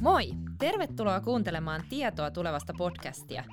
[0.00, 0.30] Moi!
[0.58, 3.44] Tervetuloa kuuntelemaan Tietoa tulevasta podcastia.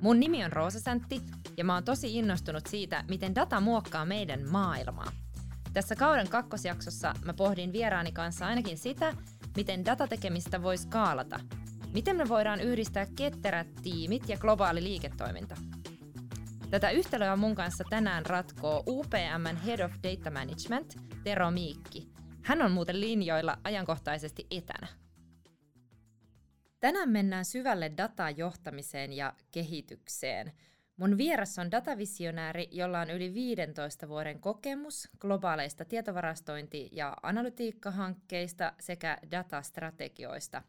[0.00, 1.22] Mun nimi on Roosa Säntti
[1.56, 5.12] ja mä oon tosi innostunut siitä, miten data muokkaa meidän maailmaa.
[5.72, 9.14] Tässä kauden kakkosjaksossa mä pohdin vieraani kanssa ainakin sitä,
[9.56, 11.40] miten datatekemistä voi skaalata.
[11.94, 15.56] Miten me voidaan yhdistää ketterät tiimit ja globaali liiketoiminta.
[16.70, 20.94] Tätä yhtälöä mun kanssa tänään ratkoo UPMn Head of Data Management,
[21.24, 22.08] Tero Miikki.
[22.42, 25.01] Hän on muuten linjoilla ajankohtaisesti etänä.
[26.82, 30.52] Tänään mennään syvälle datajohtamiseen ja kehitykseen.
[30.96, 39.18] Mun vieras on datavisionääri, jolla on yli 15 vuoden kokemus globaaleista tietovarastointi- ja analytiikkahankkeista sekä
[39.30, 40.62] datastrategioista.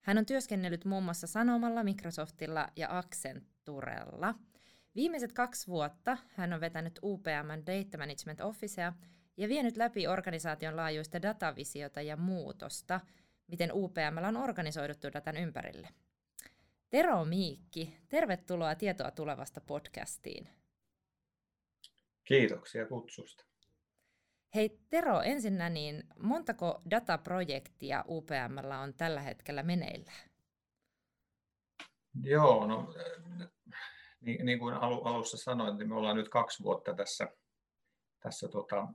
[0.00, 4.34] Hän on työskennellyt muun muassa Sanomalla, Microsoftilla ja Accenturella.
[4.94, 8.92] Viimeiset kaksi vuotta hän on vetänyt UPMn Data Management Officea
[9.36, 13.00] ja vienyt läpi organisaation laajuista datavisiota ja muutosta–
[13.46, 15.88] miten UPM on organisoiduttu datan ympärille.
[16.90, 20.48] Tero Miikki, tervetuloa Tietoa tulevasta podcastiin.
[22.24, 23.44] Kiitoksia kutsusta.
[24.54, 30.12] Hei Tero, ensinnä niin montako dataprojektia UPM on tällä hetkellä meneillä?
[32.22, 32.94] Joo, no
[34.20, 37.28] niin, niin kuin alussa sanoin, niin me ollaan nyt kaksi vuotta tässä,
[38.20, 38.88] tässä tota,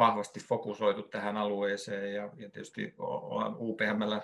[0.00, 4.22] vahvasti fokusoitu tähän alueeseen ja, ja tietysti ollaan UPMllä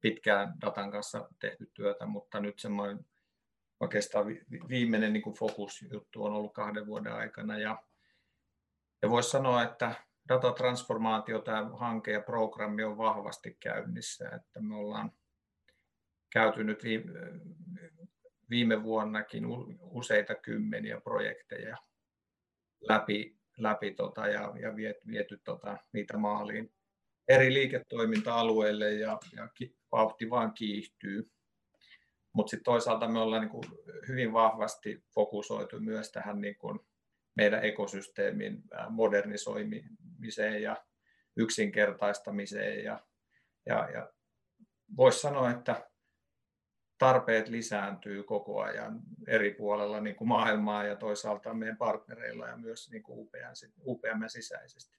[0.00, 3.06] pitkään datan kanssa tehty työtä, mutta nyt semmoinen
[3.80, 4.26] oikeastaan
[4.68, 7.58] viimeinen niin fokusjuttu on ollut kahden vuoden aikana.
[7.58, 7.82] Ja,
[9.02, 9.94] ja voisi sanoa, että
[10.28, 15.12] datatransformaatio, tämä hanke ja programmi on vahvasti käynnissä, että me ollaan
[16.30, 17.12] käyty nyt viime,
[18.50, 19.44] viime vuonnakin
[19.80, 21.76] useita kymmeniä projekteja
[22.88, 26.72] läpi läpi tota, ja, ja viety, viety tota, niitä maaliin
[27.28, 29.48] eri liiketoiminta-alueille ja, ja
[29.92, 31.30] vauhti vaan kiihtyy.
[32.32, 36.80] Mutta sitten toisaalta me ollaan niin hyvin vahvasti fokusoitu myös tähän niin kuin
[37.34, 40.84] meidän ekosysteemin modernisoimiseen ja
[41.36, 42.84] yksinkertaistamiseen.
[42.84, 43.00] Ja,
[43.66, 44.12] ja, ja
[44.96, 45.90] voisi sanoa, että
[47.02, 52.90] tarpeet lisääntyy koko ajan eri puolella niin kuin maailmaa ja toisaalta meidän partnereilla ja myös
[52.90, 54.98] niin kuin UPM, UPM sisäisesti.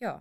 [0.00, 0.20] Joo,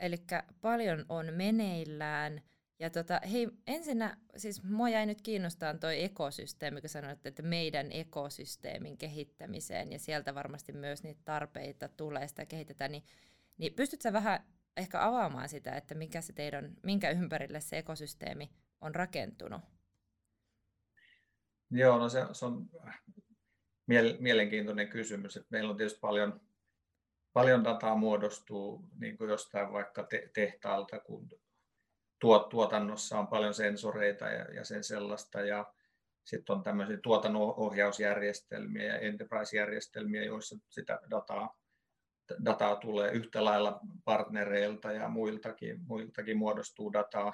[0.00, 0.16] eli
[0.60, 2.42] paljon on meneillään.
[2.78, 7.92] Ja tota, hei, ensinnä, siis mua jäi nyt kiinnostaa toi ekosysteemi, kun sanoit, että meidän
[7.92, 13.02] ekosysteemin kehittämiseen, ja sieltä varmasti myös niitä tarpeita tulee, sitä kehitetään, niin,
[13.58, 14.40] niin pystytkö vähän
[14.76, 18.50] ehkä avaamaan sitä, että mikä se teidän, minkä ympärille se ekosysteemi
[18.80, 19.62] on rakentunut?
[21.70, 22.70] Joo, no se, se on
[24.18, 25.36] mielenkiintoinen kysymys.
[25.36, 26.40] Että meillä on tietysti paljon,
[27.32, 31.28] paljon dataa muodostuu niin kuin jostain vaikka te, tehtaalta, kun
[32.18, 35.40] tuot, tuotannossa on paljon sensoreita ja, ja sen sellaista.
[35.40, 35.72] Ja
[36.24, 41.58] sitten on tämmöisiä tuotannon ohjausjärjestelmiä ja enterprise-järjestelmiä, joissa sitä dataa,
[42.44, 47.32] dataa tulee yhtä lailla partnereilta ja muiltakin, muiltakin muodostuu dataa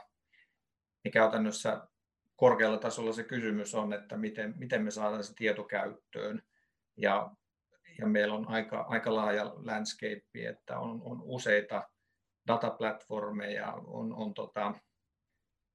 [1.05, 1.89] niin käytännössä
[2.37, 6.43] korkealla tasolla se kysymys on, että miten, miten me saadaan se tieto käyttöön.
[6.97, 7.31] Ja,
[7.99, 11.89] ja meillä on aika, aika laaja landscape, että on, on useita
[12.47, 14.75] dataplatformeja, on, on tota,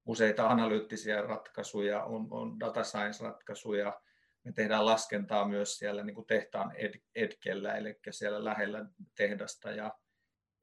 [0.06, 4.02] useita analyyttisiä ratkaisuja, on, on data science-ratkaisuja.
[4.44, 8.86] Me tehdään laskentaa myös siellä niin kuin tehtaan ed- edkellä, eli siellä lähellä
[9.16, 9.72] tehdasta.
[9.72, 9.94] Ja,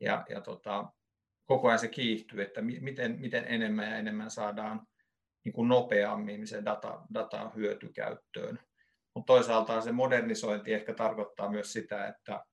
[0.00, 0.84] ja, ja tota,
[1.46, 4.86] koko ajan se kiihtyy, että miten, miten enemmän ja enemmän saadaan
[5.44, 8.58] niin kuin nopeammin se data, data hyötykäyttöön.
[9.14, 12.44] Mutta toisaalta se modernisointi ehkä tarkoittaa myös sitä, että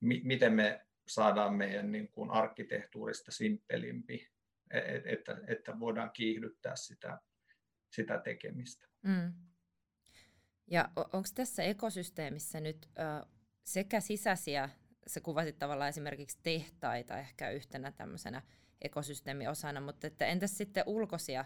[0.00, 4.28] mi, miten me saadaan meidän niin kuin arkkitehtuurista simppelimpi,
[4.70, 7.18] että, että, että voidaan kiihdyttää sitä,
[7.90, 8.86] sitä tekemistä.
[9.02, 9.32] Mm.
[10.70, 13.26] Ja onko tässä ekosysteemissä nyt ö,
[13.64, 14.68] sekä sisäisiä
[15.12, 18.42] sä kuvasit tavallaan esimerkiksi tehtaita ehkä yhtenä tämmöisenä
[18.82, 21.44] ekosysteemiosana, mutta että entäs sitten ulkoisia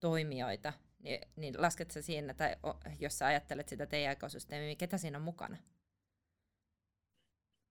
[0.00, 2.56] toimijoita, niin, niin lasket sä siinä, tai
[2.98, 5.56] jos sä ajattelet sitä teidän ekosysteemiä, niin ketä siinä on mukana?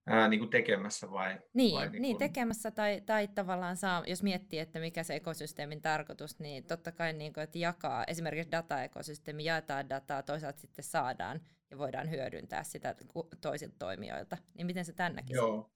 [0.06, 1.38] Ää, niin kuin tekemässä vai?
[1.54, 5.82] Niin, vai niin, niin tekemässä tai, tai tavallaan saa, jos miettii, että mikä se ekosysteemin
[5.82, 11.40] tarkoitus, niin totta kai niin kuin, että jakaa, esimerkiksi dataekosysteemi, jaetaan dataa, toisaalta sitten saadaan
[11.70, 12.94] ja voidaan hyödyntää sitä
[13.40, 14.36] toisilta toimijoilta.
[14.54, 15.34] Niin miten se tämän näkisi?
[15.34, 15.70] Joo.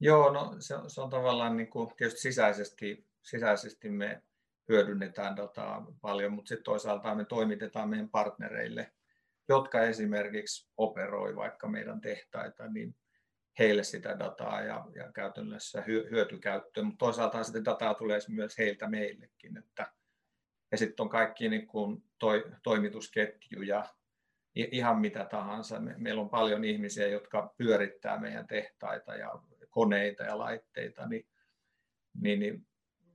[0.00, 4.22] Joo, no se, se on tavallaan niin kuin, tietysti sisäisesti, sisäisesti me
[4.68, 8.92] hyödynnetään dataa paljon, mutta sitten toisaalta me toimitetaan meidän partnereille,
[9.48, 12.96] jotka esimerkiksi operoi vaikka meidän tehtaita, niin
[13.58, 19.58] heille sitä dataa ja, ja käytännössä hyötykäyttöön, mutta toisaalta sitä dataa tulee myös heiltä meillekin.
[19.58, 19.92] Että,
[20.72, 23.84] ja sitten on kaikki niin kuin toi, toimitusketjuja,
[24.54, 25.80] ihan mitä tahansa.
[25.80, 29.30] Me, meillä on paljon ihmisiä, jotka pyörittää meidän tehtaita ja
[29.70, 31.26] koneita ja laitteita, niin,
[32.20, 32.66] niin, niin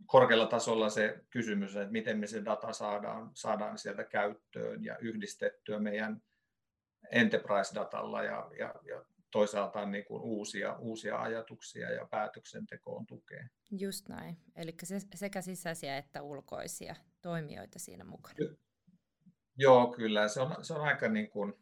[0.06, 5.80] korkealla tasolla se kysymys, että miten me se data saadaan, saadaan sieltä käyttöön ja yhdistettyä
[5.80, 6.22] meidän
[7.12, 13.48] enterprise-datalla ja, ja, ja toisaalta niin kuin uusia, uusia ajatuksia ja päätöksentekoon tukea.
[13.72, 14.38] Just näin.
[14.56, 14.76] Eli
[15.16, 18.36] sekä sisäisiä että ulkoisia toimijoita siinä mukana.
[19.58, 20.28] Joo, kyllä.
[20.28, 21.54] Se on, se on aika niin kuin,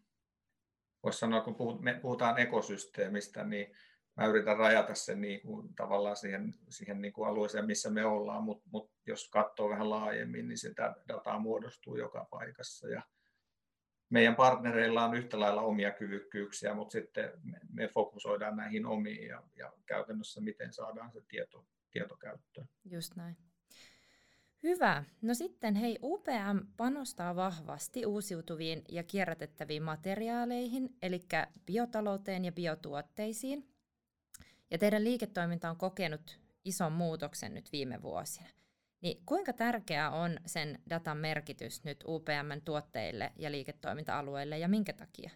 [1.03, 3.75] voisi sanoa, kun me puhutaan ekosysteemistä, niin
[4.15, 8.43] mä yritän rajata sen niin kuin, tavallaan siihen, siihen niin kuin alueeseen, missä me ollaan,
[8.43, 12.87] mutta mut jos katsoo vähän laajemmin, niin sitä dataa muodostuu joka paikassa.
[12.87, 13.01] Ja
[14.09, 19.43] meidän partnereilla on yhtä lailla omia kyvykkyyksiä, mutta sitten me, me fokusoidaan näihin omiin ja,
[19.55, 22.67] ja käytännössä miten saadaan se tieto, tieto käyttöön.
[22.85, 23.37] Just näin.
[24.65, 25.03] Hyvä.
[25.21, 31.19] No sitten hei, UPM panostaa vahvasti uusiutuviin ja kierrätettäviin materiaaleihin, eli
[31.65, 33.67] biotalouteen ja biotuotteisiin.
[34.71, 38.47] Ja teidän liiketoiminta on kokenut ison muutoksen nyt viime vuosina.
[39.01, 45.31] Niin kuinka tärkeää on sen datan merkitys nyt UPMn tuotteille ja liiketoiminta-alueille ja minkä takia?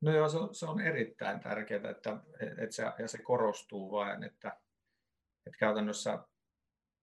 [0.00, 4.48] No joo, se on, erittäin tärkeää, että, että se, ja se korostuu vain, että,
[5.46, 6.18] että käytännössä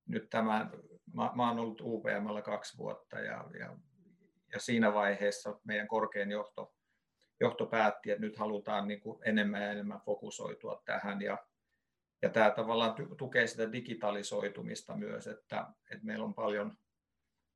[0.10, 0.70] nyt tämä,
[1.14, 3.78] mä, mä olen ollut UPMllä kaksi vuotta ja, ja,
[4.54, 6.74] ja siinä vaiheessa meidän korkein johto,
[7.40, 11.38] johto päätti, että nyt halutaan niin kuin enemmän ja enemmän fokusoitua tähän ja,
[12.22, 16.78] ja tämä tavallaan tukee sitä digitalisoitumista myös, että, että meillä on paljon,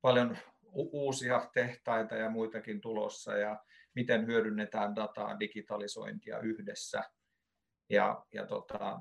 [0.02, 0.38] paljon
[0.72, 3.64] uusia tehtaita ja muitakin tulossa ja
[3.96, 7.04] miten hyödynnetään dataa, digitalisointia yhdessä.
[7.90, 9.00] Ja, ja tota,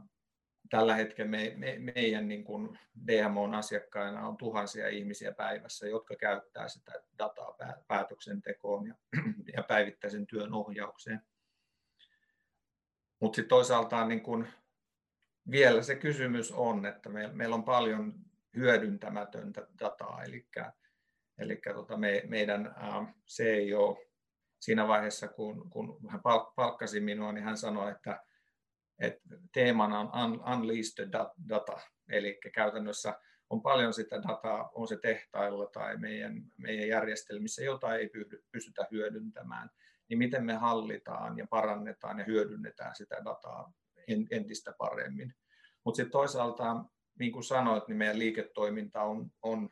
[0.73, 6.69] tällä hetkellä me, me, meidän niin kuin DMOn asiakkaina on tuhansia ihmisiä päivässä, jotka käyttää
[6.69, 7.57] sitä dataa
[7.89, 8.95] päätöksentekoon ja,
[9.57, 11.21] ja päivittäisen työn ohjaukseen.
[13.21, 14.47] Mutta sitten toisaalta niin kun
[15.51, 18.15] vielä se kysymys on, että me, meillä on paljon
[18.57, 20.47] hyödyntämätöntä dataa, eli,
[21.39, 22.75] eli tota me, meidän
[23.29, 23.99] CEO
[24.61, 26.21] siinä vaiheessa, kun, kun hän
[26.57, 28.25] palkkasi minua, niin hän sanoi, että
[28.99, 31.11] että teemana on unleashed
[31.49, 33.19] data, eli käytännössä
[33.51, 38.11] on paljon sitä dataa, on se tehtailla tai meidän, meidän järjestelmissä, jota ei
[38.53, 39.71] pystytä hyödyntämään,
[40.09, 43.73] niin miten me hallitaan ja parannetaan ja hyödynnetään sitä dataa
[44.31, 45.35] entistä paremmin.
[45.85, 46.85] Mutta sitten toisaalta,
[47.19, 49.71] niin kuin sanoit, niin meidän liiketoiminta on, on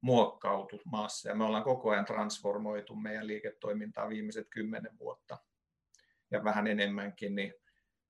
[0.00, 5.38] muokkautumassa ja me ollaan koko ajan transformoitu meidän liiketoimintaa viimeiset kymmenen vuotta
[6.30, 7.54] ja vähän enemmänkin, niin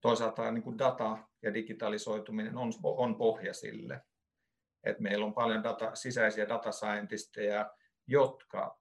[0.05, 4.01] toisaalta niin kuin data ja digitalisoituminen on, on pohja sille.
[4.85, 6.71] Et meillä on paljon data, sisäisiä data
[8.07, 8.79] jotka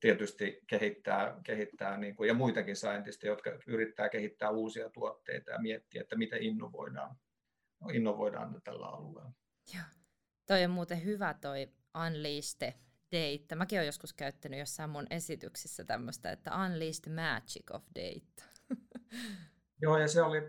[0.00, 6.02] tietysti kehittää, kehittää niin kuin, ja muitakin scientisteja, jotka yrittää kehittää uusia tuotteita ja miettiä,
[6.02, 7.16] että miten innovoidaan,
[7.92, 9.32] innovoidaan tällä alueella.
[9.74, 9.84] Joo.
[10.46, 11.68] Toi on muuten hyvä toi
[12.06, 12.72] Unleashed
[13.12, 13.56] Data.
[13.56, 18.44] Mäkin olen joskus käyttänyt jossain mun esityksissä tämmöistä, että Unleashed Magic of Data.
[19.82, 20.40] Joo, ja se oli,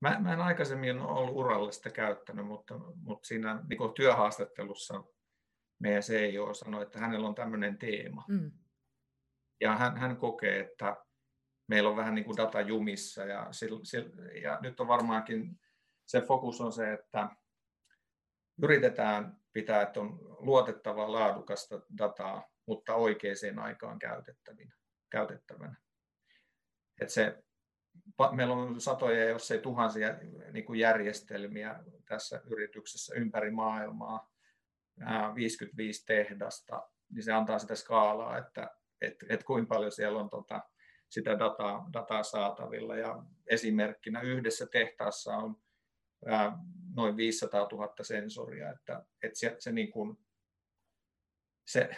[0.00, 5.04] mä, mä en aikaisemmin ollut uralla sitä käyttänyt, mutta, mutta siinä niin työhaastattelussa
[5.78, 8.24] meidän CEO sanoi, että hänellä on tämmöinen teema.
[8.28, 8.52] Mm.
[9.60, 10.96] Ja hän, hän kokee, että
[11.68, 14.06] meillä on vähän niin kuin data jumissa ja, sil, sil,
[14.42, 15.60] ja nyt on varmaankin
[16.06, 17.28] se fokus on se, että
[18.62, 24.74] yritetään pitää, että on luotettavaa, laadukasta dataa, mutta oikeaan aikaan käytettävänä.
[25.10, 25.76] käytettävänä.
[27.00, 27.44] Että se
[28.32, 30.14] meillä on satoja, jos ei tuhansia
[30.52, 34.30] niin kuin järjestelmiä tässä yrityksessä ympäri maailmaa,
[35.34, 38.70] 55 tehdasta, niin se antaa sitä skaalaa, että
[39.00, 40.60] et, et kuinka paljon siellä on tota,
[41.08, 42.96] sitä dataa, dataa saatavilla.
[42.96, 45.56] Ja esimerkkinä yhdessä tehtaassa on
[46.26, 46.58] ää,
[46.94, 50.18] noin 500 000 sensoria, että, että se, se, niin kuin,
[51.66, 51.90] se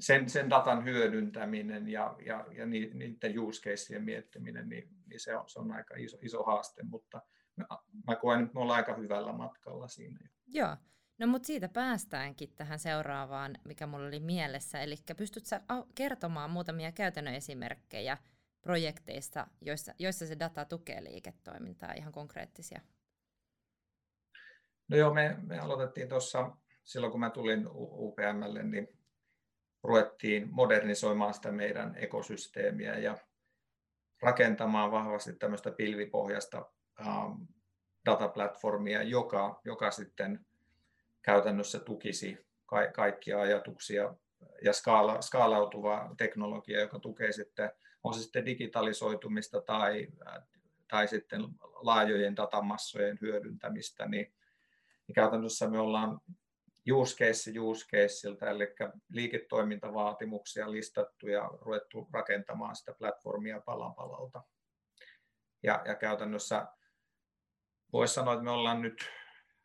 [0.00, 5.58] sen, sen datan hyödyntäminen ja, ja, ja niiden use miettiminen, niin, niin se, on, se
[5.58, 7.22] on aika iso, iso haaste, mutta
[7.56, 7.66] mä,
[8.06, 10.18] mä koen, että me ollaan aika hyvällä matkalla siinä.
[10.46, 10.76] Joo,
[11.18, 15.60] no mutta siitä päästäänkin tähän seuraavaan, mikä mulla oli mielessä, eli pystytkö sä
[15.94, 18.18] kertomaan muutamia käytännön esimerkkejä
[18.62, 22.80] projekteista, joissa, joissa se data tukee liiketoimintaa, ihan konkreettisia?
[24.88, 28.88] No joo, me, me aloitettiin tuossa silloin, kun mä tulin UPMlle, niin
[29.82, 33.18] ruvettiin modernisoimaan sitä meidän ekosysteemiä ja,
[34.22, 36.66] rakentamaan vahvasti tämmöistä pilvipohjasta
[37.00, 37.32] ähm,
[38.04, 40.46] dataplatformia, joka, joka sitten
[41.22, 44.14] käytännössä tukisi ka- kaikkia ajatuksia
[44.64, 47.70] ja skaala, skaalautuva teknologia, joka tukee sitten,
[48.04, 50.08] on se sitten digitalisoitumista tai,
[50.88, 51.42] tai sitten
[51.74, 54.34] laajojen datamassojen hyödyntämistä, niin,
[55.06, 56.20] niin käytännössä me ollaan
[56.90, 58.74] use case use caseilta, eli
[59.08, 64.42] liiketoimintavaatimuksia listattu ja ruvettu rakentamaan sitä platformia palan palalta.
[65.62, 66.66] Ja, ja käytännössä
[67.92, 69.08] voisi sanoa, että me ollaan nyt,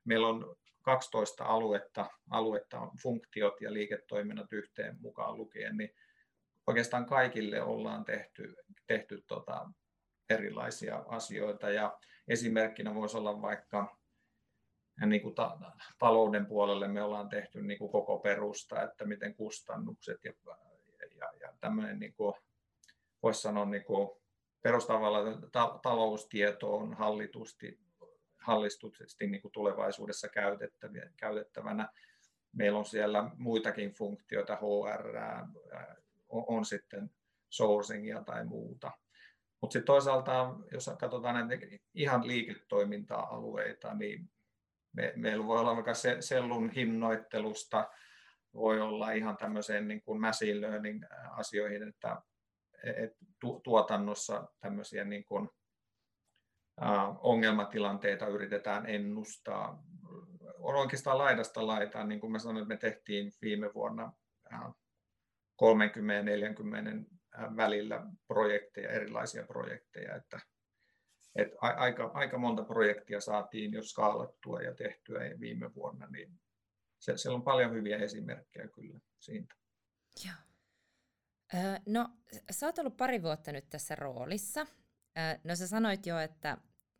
[0.03, 5.89] meillä on 12 aluetta, aluetta, funktiot ja liiketoiminnat yhteen mukaan lukien, niin
[6.67, 8.55] oikeastaan kaikille ollaan tehty,
[8.87, 9.69] tehty tota
[10.29, 11.69] erilaisia asioita.
[11.69, 11.97] Ja
[12.27, 13.97] esimerkkinä voisi olla vaikka
[15.05, 15.57] niin kuin ta-
[15.99, 20.33] talouden puolelle me ollaan tehty niin kuin koko perusta, että miten kustannukset ja,
[21.15, 22.33] ja, ja tämmöinen niin kuin,
[23.23, 24.09] voisi sanoa niin kuin
[24.61, 25.19] perustavalla
[25.51, 27.79] ta- taloustieto on hallitusti
[28.47, 30.27] hallistusti niin kuin tulevaisuudessa
[31.17, 31.89] käytettävänä.
[32.51, 35.17] Meillä on siellä muitakin funktioita, HR,
[36.29, 37.11] on, on sitten
[37.49, 38.91] sourcingia tai muuta.
[39.61, 44.29] Mutta sitten toisaalta, jos katsotaan näitä ihan liiketoiminta-alueita, niin
[44.97, 47.89] me, meillä voi olla vaikka se, sellun hinnoittelusta,
[48.53, 52.21] voi olla ihan tämmöiseen niin kuin machine learning asioihin, että
[52.83, 53.13] et
[53.63, 55.49] tuotannossa tämmöisiä niin kuin
[57.19, 59.83] ongelmatilanteita yritetään ennustaa.
[60.59, 64.11] On oikeastaan laidasta laitaan, niin kuin mä sanoin, että me tehtiin viime vuonna
[65.55, 67.11] 30 ja 40
[67.55, 70.39] välillä projekteja, erilaisia projekteja, että,
[71.37, 76.39] että aika, aika monta projektia saatiin jo skaalattua ja tehtyä viime vuonna, niin
[76.99, 79.55] se, siellä on paljon hyviä esimerkkejä kyllä siitä.
[80.25, 80.35] Joo.
[81.87, 82.09] No,
[82.51, 84.67] sä oot ollut pari vuotta nyt tässä roolissa.
[85.43, 86.57] No sä sanoit jo, että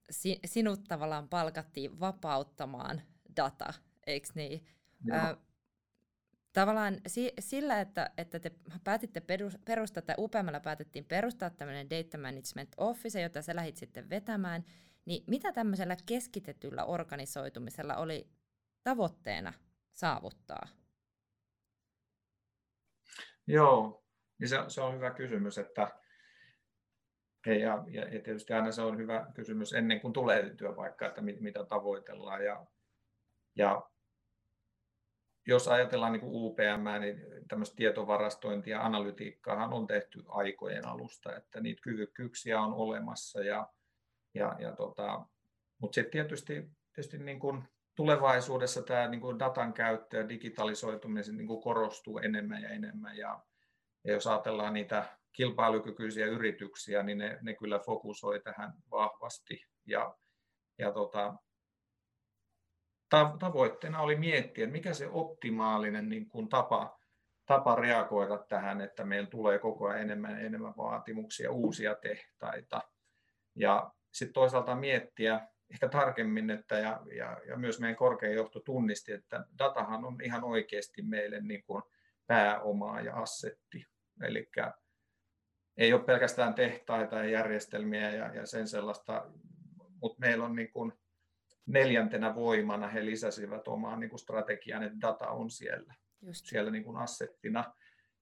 [0.10, 3.02] si- sinut tavallaan palkattiin vapauttamaan
[3.38, 3.74] data,
[4.08, 4.66] eikö niin?
[5.14, 5.38] Ö,
[6.58, 8.52] tavallaan si- sillä, että, että te
[8.84, 9.22] päätitte
[9.66, 14.64] perustaa, tai UPMllä päätettiin perustaa tämmöinen Data Management Office, jota sä lähdit sitten vetämään,
[15.06, 18.30] niin mitä tämmöisellä keskitetyllä organisoitumisella oli
[18.84, 19.54] tavoitteena
[19.94, 20.68] saavuttaa?
[23.48, 24.06] Joo,
[24.40, 25.92] niin se, se on hyvä kysymys, että
[27.46, 31.42] ja, ja, ja tietysti aina se on hyvä kysymys ennen kuin tulee työpaikka, että mit,
[31.42, 32.46] mitä tavoitellaan.
[32.46, 32.66] Ja,
[33.56, 33.90] ja
[35.48, 41.82] jos ajatellaan niin UPM, niin tämmöistä tietovarastointia ja analytiikkaa on tehty aikojen alusta, että niitä
[41.82, 43.44] kyvykkyyksiä on olemassa.
[43.44, 43.68] Ja,
[44.34, 45.26] ja, ja tota,
[45.82, 46.54] mutta sitten tietysti,
[46.94, 47.64] tietysti niin kuin
[47.96, 53.18] tulevaisuudessa tämä niin kuin datan käyttö ja digitalisoituminen niin kuin korostuu enemmän ja enemmän.
[53.18, 53.40] Ja,
[54.04, 59.66] ja jos ajatellaan niitä kilpailukykyisiä yrityksiä, niin ne, ne kyllä fokusoi tähän vahvasti.
[59.86, 60.16] Ja,
[60.78, 61.36] ja tota,
[63.40, 67.00] tavoitteena oli miettiä, mikä se optimaalinen niin kuin tapa,
[67.46, 72.82] tapa reagoida tähän, että meillä tulee koko ajan enemmän enemmän vaatimuksia, uusia tehtaita.
[73.56, 79.12] Ja sitten toisaalta miettiä ehkä tarkemmin, että ja, ja, ja myös meidän korkein johto tunnisti,
[79.12, 81.84] että datahan on ihan oikeasti meille niin kuin
[82.28, 83.86] pääomaa ja assetti.
[84.22, 84.50] Eli
[85.78, 89.32] ei ole pelkästään tehtaita ja järjestelmiä ja, ja sen sellaista,
[90.02, 90.94] mutta meillä on niin kuin
[91.68, 96.46] neljäntenä voimana he lisäsivät omaan niin kuin strategiaan, että data on siellä, Just.
[96.46, 97.74] siellä niin kuin assettina.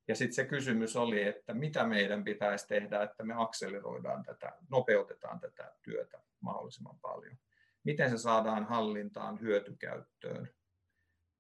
[0.07, 5.39] Ja sitten se kysymys oli, että mitä meidän pitäisi tehdä, että me akseleroidaan tätä, nopeutetaan
[5.39, 7.37] tätä työtä mahdollisimman paljon.
[7.83, 10.49] Miten se saadaan hallintaan, hyötykäyttöön.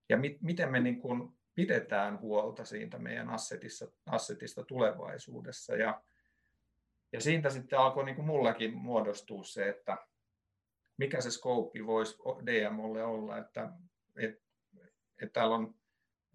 [0.09, 5.75] Ja mi- miten me niin kuin pidetään huolta siitä meidän assetissa, assetista tulevaisuudessa.
[5.75, 6.01] Ja,
[7.11, 9.97] ja siitä sitten alkoi niin kuin mullakin muodostua se, että
[10.97, 13.69] mikä se skouppi voisi DMOlle olla, että,
[14.17, 14.45] että,
[15.21, 15.75] että täällä on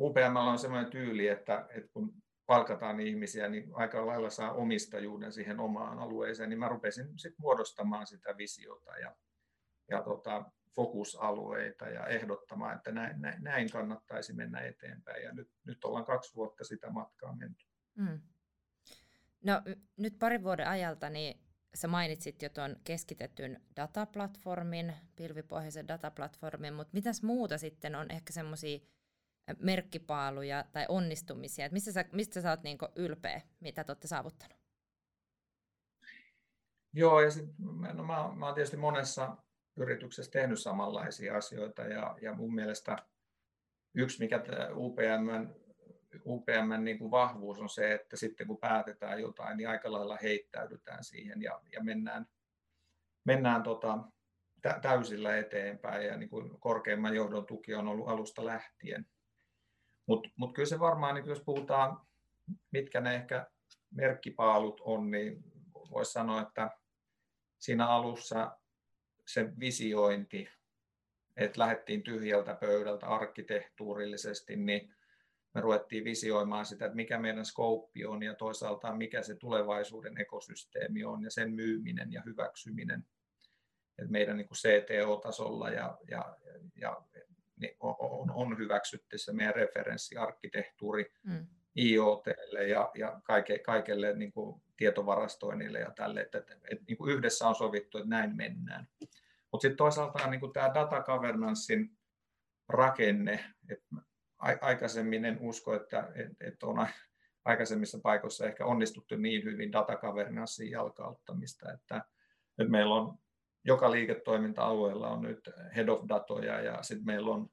[0.01, 2.15] UPM on sellainen tyyli, että, että kun
[2.47, 8.07] palkataan ihmisiä, niin aika lailla saa omistajuuden siihen omaan alueeseen, niin mä rupesin sitten muodostamaan
[8.07, 9.17] sitä visiota ja,
[9.89, 10.45] ja tota,
[10.77, 15.23] fokusalueita ja ehdottamaan, että näin, näin, näin kannattaisi mennä eteenpäin.
[15.23, 17.67] Ja nyt, nyt ollaan kaksi vuotta sitä matkaa menty.
[17.95, 18.21] Mm.
[19.45, 19.63] No
[19.97, 21.41] nyt parin vuoden ajalta niin
[21.75, 28.79] sä mainitsit jo tuon keskitetyn dataplatformin, pilvipohjaisen dataplatformin, mutta mitäs muuta sitten on ehkä semmoisia
[29.59, 34.59] merkkipaaluja tai onnistumisia, että mistä sä, mistä sä oot niin ylpeä, mitä te olette saavuttanut?
[36.93, 37.45] Joo, ja sit,
[37.93, 39.37] no mä, mä oon tietysti monessa
[39.77, 42.97] yrityksessä tehnyt samanlaisia asioita ja, ja mun mielestä
[43.95, 44.43] yksi, mikä
[44.75, 45.51] UPM
[46.27, 51.05] UPM niin kuin vahvuus on se, että sitten kun päätetään jotain, niin aika lailla heittäydytään
[51.05, 52.27] siihen ja, ja mennään,
[53.25, 53.99] mennään tota,
[54.83, 59.07] täysillä eteenpäin ja niin kuin korkeimman johdon tuki on ollut alusta lähtien.
[60.07, 62.01] Mutta mut kyllä se varmaan, niin jos puhutaan,
[62.71, 63.47] mitkä ne ehkä
[63.91, 65.45] merkkipaalut on, niin
[65.91, 66.71] voisi sanoa, että
[67.59, 68.57] siinä alussa
[69.27, 70.49] se visiointi,
[71.37, 74.95] että lähdettiin tyhjältä pöydältä arkkitehtuurillisesti, niin
[75.55, 81.05] me ruvettiin visioimaan sitä, että mikä meidän skouppi on ja toisaalta mikä se tulevaisuuden ekosysteemi
[81.05, 83.05] on ja sen myyminen ja hyväksyminen
[84.01, 86.37] että meidän niin kuin CTO-tasolla ja, ja,
[86.77, 87.03] ja
[87.57, 91.47] niin on, on hyväksytty se meidän referenssiarkkitehtuuri mm.
[91.77, 97.13] IoTlle ja, ja kaike, kaikelle niin kuin tietovarastoinnille ja tälle, että, että, että niin kuin
[97.13, 98.89] yhdessä on sovittu, että näin mennään.
[99.53, 101.91] Mutta sitten toisaalta niin kuin tämä data governancein
[102.69, 103.97] rakenne, että
[104.41, 106.87] aikaisemmin en usko, että, että, että on
[107.45, 112.05] aikaisemmissa paikoissa ehkä onnistuttu niin hyvin data governancein jalkauttamista, että,
[112.59, 113.19] että meillä on
[113.65, 117.49] joka liiketoiminta-alueella on nyt head of datoja ja sitten meillä on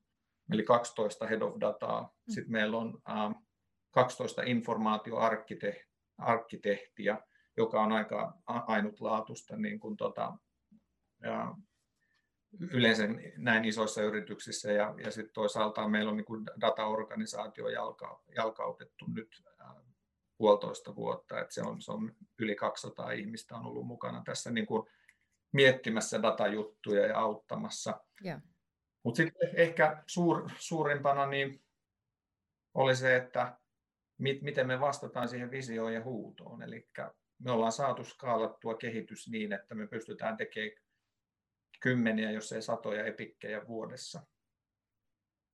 [0.51, 2.33] eli 12 head of dataa, mm.
[2.33, 3.43] sitten meillä on uh,
[3.91, 7.17] 12 informaatioarkkitehtiä,
[7.57, 10.33] joka on aika ainutlaatuista niin kuin tota,
[11.23, 11.55] ja
[12.71, 13.03] yleensä
[13.37, 19.43] näin isoissa yrityksissä ja, ja sitten toisaalta meillä on niin kuin dataorganisaatio jalka, jalkautettu nyt
[20.37, 24.65] puolitoista vuotta, että se on, se on yli 200 ihmistä on ollut mukana tässä niin
[24.65, 24.89] kuin
[25.51, 28.01] miettimässä datajuttuja ja auttamassa.
[28.25, 28.41] Yeah.
[29.03, 31.63] Mutta sitten ehkä suur, suurimpana niin
[32.73, 33.57] oli se, että
[34.17, 36.61] mit, miten me vastataan siihen visioon ja huutoon.
[36.61, 36.89] Eli
[37.43, 40.86] me ollaan saatu skaalattua kehitys niin, että me pystytään tekemään
[41.79, 44.21] kymmeniä, jos ei satoja epikkejä vuodessa.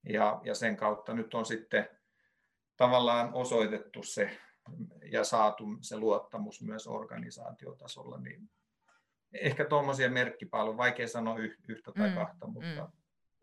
[0.10, 1.89] Ja, ja sen kautta nyt on sitten
[2.77, 4.39] tavallaan osoitettu se
[5.12, 8.50] ja saatu se luottamus myös organisaatiotasolla niin
[9.34, 11.38] ehkä tuommoisia merkkipaaluja, vaikea sanoa
[11.68, 12.92] yhtä tai mm, kahta, mutta mm.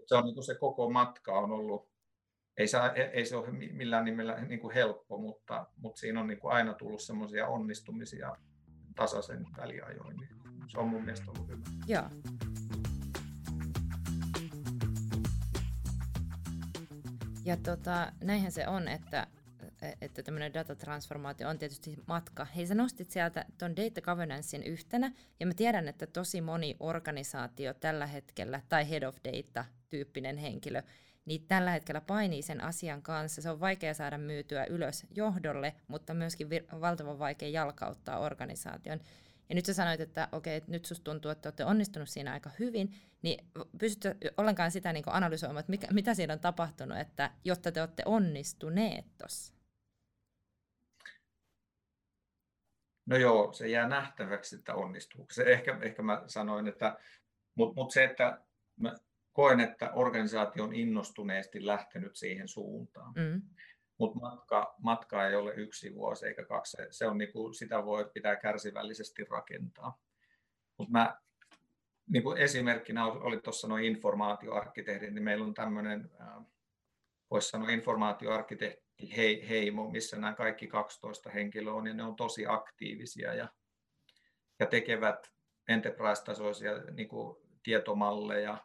[0.06, 1.90] se on niin se koko matka on ollut,
[2.56, 2.78] ei se,
[3.12, 6.75] ei se ole millään nimellä niin kuin helppo, mutta, mutta siinä on niin kuin aina
[6.75, 8.36] tullut semmoisia onnistumisia
[8.97, 10.30] tasaisen väliajoin, niin
[10.69, 11.64] se on mun mielestä ollut hyvä.
[11.86, 12.04] Joo.
[17.50, 19.26] Ja tota, näinhän se on, että
[20.00, 22.45] että tämmöinen datatransformaatio on tietysti matka.
[22.45, 27.75] Hei, sä nostit sieltä tuon data governancein yhtenä, ja mä tiedän, että tosi moni organisaatio
[27.75, 30.82] tällä hetkellä, tai head of data-tyyppinen henkilö,
[31.25, 33.43] niin tällä hetkellä painii sen asian kanssa.
[33.43, 39.00] Se on vaikea saada myytyä ylös johdolle, mutta myöskin vir- valtavan vaikea jalkauttaa organisaation.
[39.50, 42.50] Ja nyt sä sanoit, että okei, okay, nyt susta tuntuu, että olette onnistunut siinä aika
[42.58, 43.47] hyvin, niin
[43.78, 48.02] pystytkö ollenkaan sitä niin analysoimaan, että mikä, mitä siinä on tapahtunut, että jotta te olette
[48.06, 49.54] onnistuneet tuossa?
[53.06, 55.26] No joo, se jää nähtäväksi, että onnistuu.
[55.32, 56.99] Se ehkä, ehkä mä sanoin, että,
[57.54, 58.43] mutta mut se, että
[58.76, 58.95] mä
[59.32, 63.13] koen, että organisaatio on innostuneesti lähtenyt siihen suuntaan.
[63.17, 63.43] Mm.
[64.00, 66.76] Mutta matka, matka ei ole yksi vuosi eikä kaksi.
[66.91, 69.99] Se on niinku, sitä voi pitää kärsivällisesti rakentaa.
[70.76, 71.19] Mutta mä
[72.06, 76.10] niin kuin esimerkkinä oli tuossa noin informaatioarkkitehdit, niin meillä on tämmöinen,
[77.30, 83.34] voisi sanoa informaatioarkkitehti heimo, missä nämä kaikki 12 henkilöä on, ja ne on tosi aktiivisia
[83.34, 83.49] ja,
[84.58, 85.32] ja tekevät
[85.69, 88.58] enterprise-tasoisia niin kuin tietomalleja.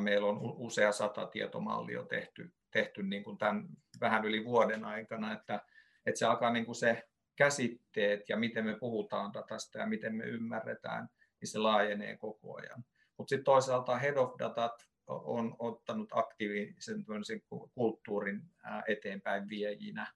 [0.00, 3.68] Meillä on usea sata tietomallia tehty, tehty niin kuin tämän
[4.00, 5.64] vähän yli vuoden aikana, että,
[6.06, 10.24] että se alkaa niin kuin se käsitteet ja miten me puhutaan datasta ja miten me
[10.24, 11.08] ymmärretään,
[11.40, 12.84] niin se laajenee koko ajan.
[13.16, 17.04] Mutta sitten toisaalta head of datat on ottanut aktiivisen
[17.74, 18.42] kulttuurin
[18.88, 20.12] eteenpäin viejinä.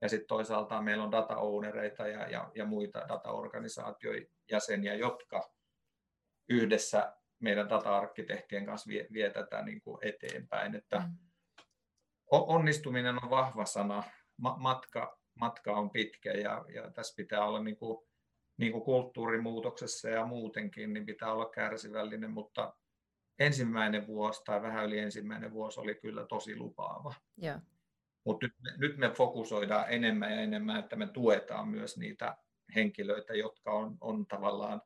[0.00, 5.50] Ja sitten toisaalta meillä on data ownereita ja, ja, ja muita dataorganisaatioiden jäseniä, jotka
[6.48, 10.74] yhdessä meidän data-arkkitehtien kanssa vie, vie tätä niin kuin eteenpäin.
[10.74, 11.25] Että mm.
[12.30, 14.02] Onnistuminen on vahva sana,
[14.38, 18.06] matka, matka on pitkä ja, ja tässä pitää olla niin kuin,
[18.56, 22.74] niin kuin kulttuurimuutoksessa ja muutenkin, niin pitää olla kärsivällinen, mutta
[23.38, 27.14] ensimmäinen vuosi tai vähän yli ensimmäinen vuosi oli kyllä tosi lupaava.
[27.42, 27.60] Yeah.
[28.24, 32.36] Mutta nyt, nyt me fokusoidaan enemmän ja enemmän, että me tuetaan myös niitä
[32.74, 34.82] henkilöitä, jotka on, on tavallaan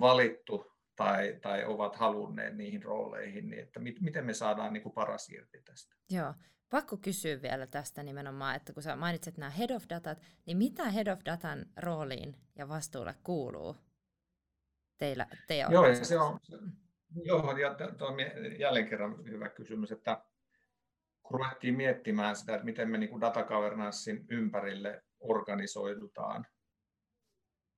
[0.00, 4.92] valittu tai, tai ovat halunneet niihin rooleihin, niin että mit, miten me saadaan niin kuin
[4.92, 5.96] paras irti tästä.
[6.10, 6.34] Joo,
[6.70, 10.90] pakko kysyä vielä tästä nimenomaan, että kun sä mainitset nämä head of datat, niin mitä
[10.90, 13.76] head of datan rooliin ja vastuulle kuuluu
[14.98, 16.40] teillä, teidän Joo, se on,
[17.24, 18.16] Joo, ja tuo on
[18.58, 20.24] jälleen kerran hyvä kysymys, että
[21.30, 23.46] ruvettiin miettimään sitä, että miten me niin data
[24.28, 26.46] ympärille organisoidutaan.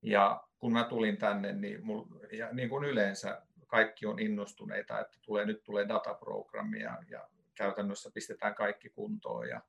[0.03, 5.19] Ja kun mä tulin tänne, niin, mul, ja niin kuin yleensä kaikki on innostuneita, että
[5.23, 9.61] tulee, nyt tulee dataprogrammi ja, ja käytännössä pistetään kaikki kuntoon ja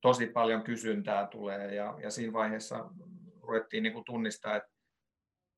[0.00, 2.90] tosi paljon kysyntää tulee ja, ja siinä vaiheessa
[3.40, 4.70] ruvettiin niin kuin tunnistaa, että,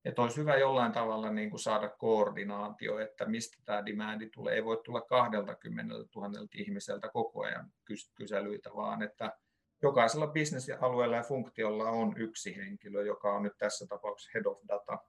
[0.05, 4.55] että olisi hyvä jollain tavalla niin kuin saada koordinaatio, että mistä tämä demandi tulee.
[4.55, 7.71] Ei voi tulla 20 000 ihmiseltä koko ajan
[8.15, 9.37] kyselyitä, vaan että
[9.83, 14.99] jokaisella bisnesalueella ja funktiolla on yksi henkilö, joka on nyt tässä tapauksessa head of data.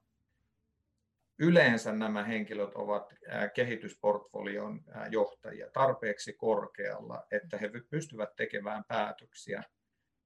[1.39, 3.13] Yleensä nämä henkilöt ovat
[3.53, 9.63] kehitysportfolion johtajia tarpeeksi korkealla, että he pystyvät tekemään päätöksiä.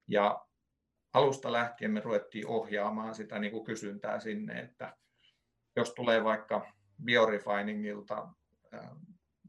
[0.08, 0.46] Ja
[1.14, 4.96] alusta lähtien me ruvettiin ohjaamaan sitä niin kuin kysyntää sinne, että
[5.76, 6.72] jos tulee vaikka
[7.04, 8.28] biorefiningilta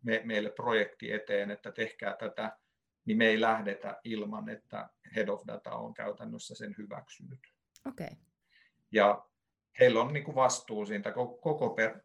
[0.04, 2.58] me, meille projekti eteen, että tehkää tätä,
[3.06, 7.40] niin me ei lähdetä ilman, että Head of Data on käytännössä sen hyväksynyt.
[7.88, 8.10] Okay.
[8.92, 9.26] Ja
[9.80, 11.12] heillä on niin kuin vastuu siitä
[11.42, 12.00] koko per,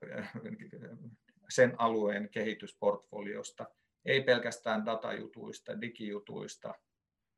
[1.49, 3.67] sen alueen kehitysportfoliosta,
[4.05, 6.75] ei pelkästään datajutuista, digijutuista,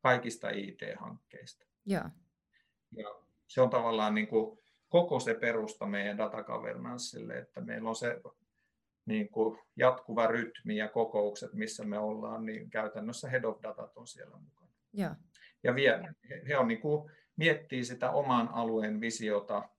[0.01, 1.65] kaikista IT-hankkeista.
[1.85, 2.09] Ja.
[2.91, 3.15] Ja
[3.47, 8.21] se on tavallaan niin kuin koko se perusta meidän data governanceille, että meillä on se
[9.05, 14.07] niin kuin jatkuva rytmi ja kokoukset, missä me ollaan, niin käytännössä head of data on
[14.07, 14.71] siellä mukana.
[14.93, 15.15] Ja,
[15.63, 15.99] ja vie,
[16.47, 19.69] he on niin kuin, miettii sitä oman alueen visiota,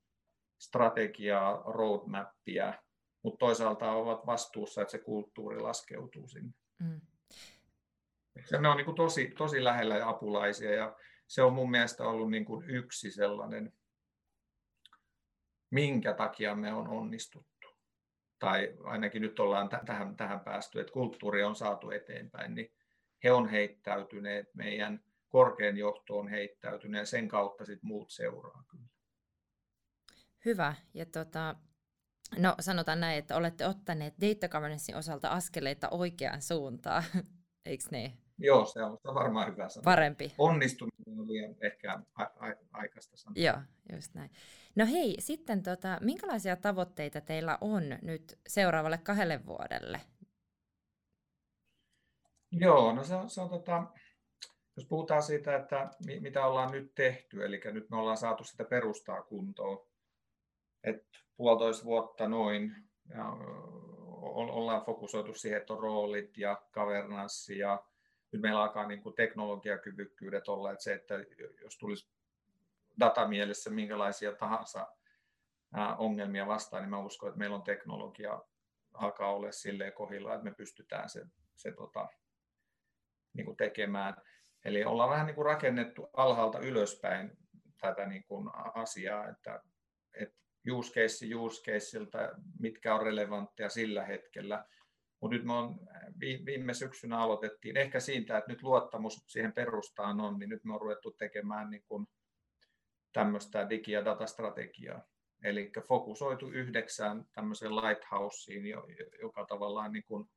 [0.58, 2.74] strategiaa, roadmappia,
[3.22, 6.52] mutta toisaalta ovat vastuussa, että se kulttuuri laskeutuu sinne.
[6.78, 7.00] Mm.
[8.60, 12.30] Ne on niin kuin tosi, tosi lähellä ja apulaisia ja se on mun mielestä ollut
[12.30, 13.72] niin kuin yksi sellainen,
[15.70, 17.59] minkä takia me on onnistuttu.
[18.40, 22.72] Tai ainakin nyt ollaan tähän, tähän päästy, että kulttuuri on saatu eteenpäin, niin
[23.24, 28.88] he on heittäytyneet, meidän korkean johto on heittäytyneet sen kautta sitten muut seuraa kyllä.
[30.44, 30.74] Hyvä.
[30.94, 31.56] Ja tota,
[32.38, 37.04] no sanotaan näin, että olette ottaneet data governancein osalta askeleita oikeaan suuntaan,
[37.66, 38.29] eikö niin?
[38.40, 39.84] Joo, se on, se on varmaan hyvä sanoa.
[39.84, 40.32] Parempi.
[40.38, 43.34] Onnistuminen on liian ehkä a- a- aikaista sanoa.
[43.36, 43.56] Joo,
[43.92, 44.30] just näin.
[44.76, 50.00] No hei, sitten tota, minkälaisia tavoitteita teillä on nyt seuraavalle kahdelle vuodelle?
[52.52, 53.82] Joo, no se on, se on tota,
[54.76, 59.22] jos puhutaan siitä, että mitä ollaan nyt tehty, eli nyt me ollaan saatu sitä perustaa
[59.22, 59.86] kuntoon,
[60.84, 62.74] että puolitoista vuotta noin,
[63.08, 63.24] ja
[64.32, 67.84] ollaan fokusoitu siihen, että on roolit ja kavernanssi ja
[68.32, 71.14] nyt meillä alkaa niin kuin teknologiakyvykkyydet olla, että se, että
[71.62, 72.10] jos tulisi
[73.00, 74.86] datamielessä minkälaisia tahansa
[75.98, 78.42] ongelmia vastaan, niin mä uskon, että meillä on teknologia
[78.94, 82.08] alkaa olla silleen kohdilla, että me pystytään se, se tota,
[83.32, 84.14] niin kuin tekemään.
[84.64, 87.38] Eli ollaan vähän niin kuin rakennettu alhaalta ylöspäin
[87.80, 89.62] tätä niin kuin asiaa, että,
[90.14, 90.36] että
[90.70, 92.18] use case use caseilta,
[92.58, 94.64] mitkä on relevantteja sillä hetkellä,
[95.20, 95.80] mutta nyt me on,
[96.20, 100.80] viime syksynä aloitettiin, ehkä siitä, että nyt luottamus siihen perustaan on, niin nyt me on
[100.80, 102.06] ruvettu tekemään niin kuin
[103.12, 105.02] tämmöistä digi- ja datastrategiaa.
[105.44, 108.62] Eli fokusoitu yhdeksään tämmöiseen lighthouseen,
[109.22, 110.30] joka tavallaan niin kuin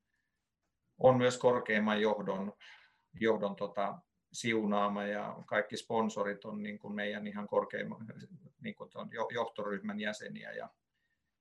[0.98, 2.52] on myös korkeimman johdon,
[3.20, 3.98] johdon tota,
[4.32, 8.06] siunaama ja kaikki sponsorit on niin kuin meidän ihan korkeimman
[8.60, 8.90] niin kuin
[9.34, 10.68] johtoryhmän jäseniä ja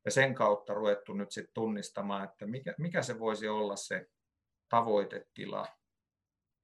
[0.05, 4.09] ja sen kautta ruvettu nyt sit tunnistamaan, että mikä, mikä se voisi olla se
[4.69, 5.67] tavoitetila.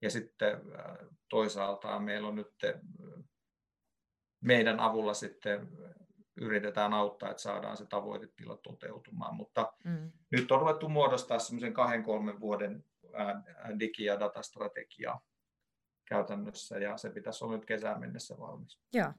[0.02, 0.98] Ja sitten äh,
[1.30, 2.74] toisaalta meillä on nyt äh,
[4.42, 5.68] meidän avulla sitten
[6.42, 9.36] yritetään auttaa, että saadaan se tavoitetila toteutumaan.
[9.36, 10.12] Mutta mm.
[10.32, 12.86] nyt on ruvettu muodostaa semmoisen kahden, kolmen vuoden
[13.20, 13.44] äh,
[13.80, 15.20] digi- ja datastrategia
[16.06, 18.80] käytännössä, ja se pitäisi olla nyt kesään mennessä valmis.
[18.94, 19.14] Joo.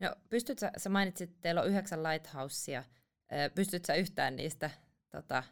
[0.00, 2.84] No, pystytkö, sä mainitsit, että teillä on yhdeksän lighthousea,
[3.54, 4.70] Pystytkö sä yhtään niistä
[5.10, 5.42] tota,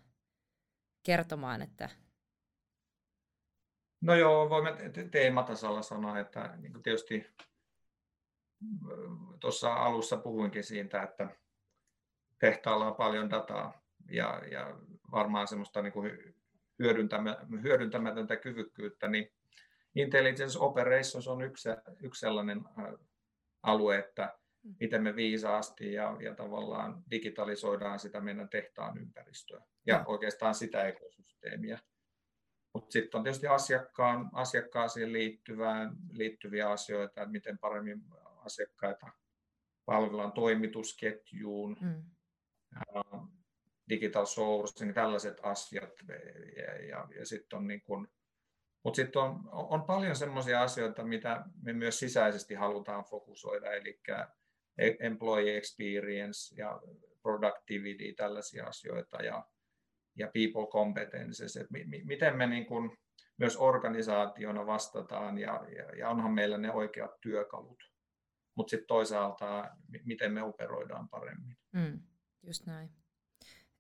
[1.03, 1.89] kertomaan, että...
[4.01, 4.77] No joo, voimme
[5.11, 7.27] teematasolla sanoa, että niin kuin tietysti
[9.41, 11.29] tuossa alussa puhuinkin siitä, että
[12.39, 14.79] tehtaalla on paljon dataa ja, ja
[15.11, 16.35] varmaan semmoista niin kuin
[17.63, 19.33] hyödyntämätöntä kyvykkyyttä, niin
[19.95, 21.69] Intelligence Operations on yksi,
[22.03, 22.65] yksi sellainen
[23.63, 24.40] alue, että.
[24.81, 30.05] Miten me viisaasti ja, ja tavallaan digitalisoidaan sitä meidän tehtaan ympäristöä ja no.
[30.07, 31.79] oikeastaan sitä ekosysteemiä.
[32.75, 38.03] Mutta sitten on tietysti asiakkaan, asiakkaaseen liittyvään, liittyviä asioita, että miten paremmin
[38.45, 39.07] asiakkaita
[39.85, 42.03] palvellaan toimitusketjuun, mm.
[43.89, 45.91] digital sourcing, tällaiset asiat.
[46.57, 48.09] Ja, ja, ja sitten on niin kun
[48.85, 54.01] Mutta sitten on, on paljon sellaisia asioita, mitä me myös sisäisesti halutaan fokusoida, eli
[54.79, 56.81] employee experience ja
[57.23, 59.45] productivity, tällaisia asioita, ja,
[60.19, 62.97] ja people competences, että mi, miten me niin kun
[63.39, 67.83] myös organisaationa vastataan, ja, ja, ja onhan meillä ne oikeat työkalut,
[68.55, 69.71] mutta sitten toisaalta,
[70.05, 71.57] miten me operoidaan paremmin.
[71.73, 72.03] Mm,
[72.43, 72.91] just näin.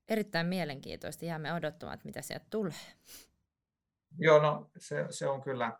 [0.09, 1.24] Erittäin mielenkiintoista.
[1.24, 2.72] Jäämme odottamaan, että mitä sieltä tulee.
[4.18, 5.79] Joo, no se, se on kyllä.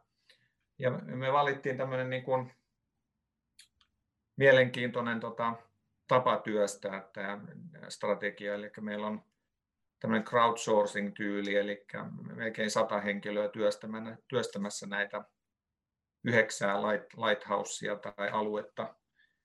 [0.79, 2.53] Ja me valittiin tämmöinen niin kuin
[4.41, 5.55] mielenkiintoinen tota,
[6.09, 7.41] tapa työstää tämä
[7.89, 8.55] strategia.
[8.55, 9.23] Eli meillä on
[10.01, 11.87] tämmöinen crowdsourcing-tyyli, eli
[12.35, 13.51] melkein sata henkilöä
[14.29, 15.25] työstämässä näitä
[16.25, 18.95] yhdeksää light, lighthousea tai aluetta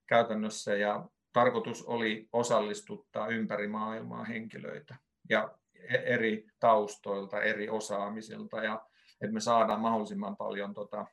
[0.07, 0.75] käytännössä.
[0.75, 4.95] Ja tarkoitus oli osallistuttaa ympäri maailmaa henkilöitä.
[5.29, 5.57] Ja
[5.89, 8.85] eri taustoilta, eri osaamisilta ja
[9.21, 11.05] että me saadaan mahdollisimman paljon tota,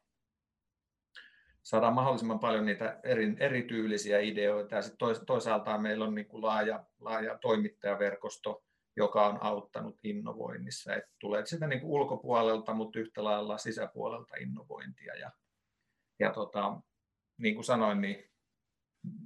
[1.63, 6.85] saadaan mahdollisimman paljon niitä eri, erityylisiä ideoita ja sitten toisaalta meillä on niin kuin laaja,
[7.01, 8.65] laaja toimittajaverkosto,
[8.97, 10.95] joka on auttanut innovoinnissa.
[10.95, 15.15] Et tulee sitä niin kuin ulkopuolelta, mutta yhtä lailla sisäpuolelta innovointia.
[15.15, 15.31] Ja,
[16.21, 16.81] ja tota,
[17.39, 18.31] niin kuin sanoin, niin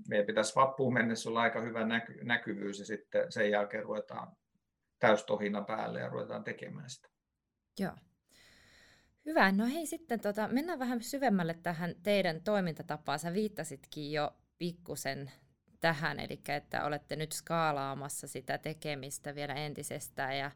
[0.09, 4.37] meidän pitäisi vappuun mennessä olla aika hyvä näky, näkyvyys ja sitten sen jälkeen ruvetaan
[4.99, 7.09] täystohina päälle ja ruvetaan tekemään sitä.
[7.79, 7.93] Joo.
[9.27, 9.53] Hyvä.
[9.53, 13.19] No hei sitten tota, mennään vähän syvemmälle tähän teidän toimintatapaan.
[13.19, 15.31] Sä viittasitkin jo pikkusen
[15.81, 20.51] tähän, eli että olette nyt skaalaamassa sitä tekemistä vielä entisestään ja,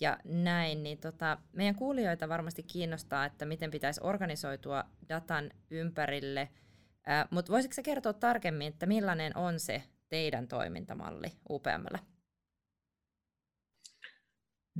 [0.00, 6.48] ja näin, niin tota, meidän kuulijoita varmasti kiinnostaa, että miten pitäisi organisoitua datan ympärille,
[7.30, 11.98] mutta voisitko sä kertoa tarkemmin, että millainen on se teidän toimintamalli UPMllä?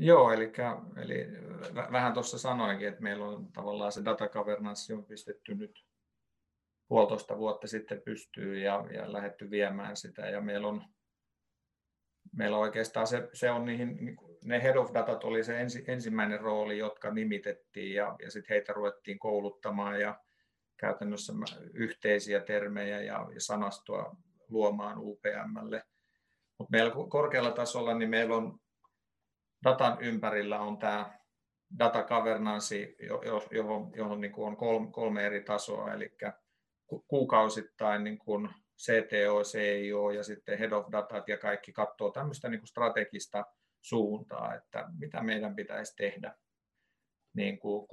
[0.01, 0.53] Joo, eli,
[0.97, 1.27] eli
[1.93, 5.85] vähän tuossa sanoinkin, että meillä on tavallaan se data governance on pistetty nyt
[6.89, 10.85] puolitoista vuotta sitten pystyy ja, ja lähetty viemään sitä ja meillä on,
[12.33, 16.41] meillä on oikeastaan se, se on niihin, ne head of datat oli se ensi, ensimmäinen
[16.41, 20.21] rooli, jotka nimitettiin ja, ja sitten heitä ruvettiin kouluttamaan ja
[20.77, 21.33] käytännössä
[21.75, 24.17] yhteisiä termejä ja, ja sanastoa
[24.49, 25.83] luomaan UPMlle.
[26.59, 28.61] Mutta meillä korkealla tasolla niin meillä on
[29.65, 31.19] datan ympärillä on tämä
[31.79, 32.95] data governance,
[33.51, 36.17] johon, johon niin kuin on kolme, kolme eri tasoa, eli
[37.09, 42.61] kuukausittain niin kuin CTO, CIO ja sitten Head of Datat ja kaikki katsoo tämmöistä niin
[42.61, 43.45] kuin strategista
[43.81, 46.35] suuntaa, että mitä meidän pitäisi tehdä
[47.35, 47.89] niin kuin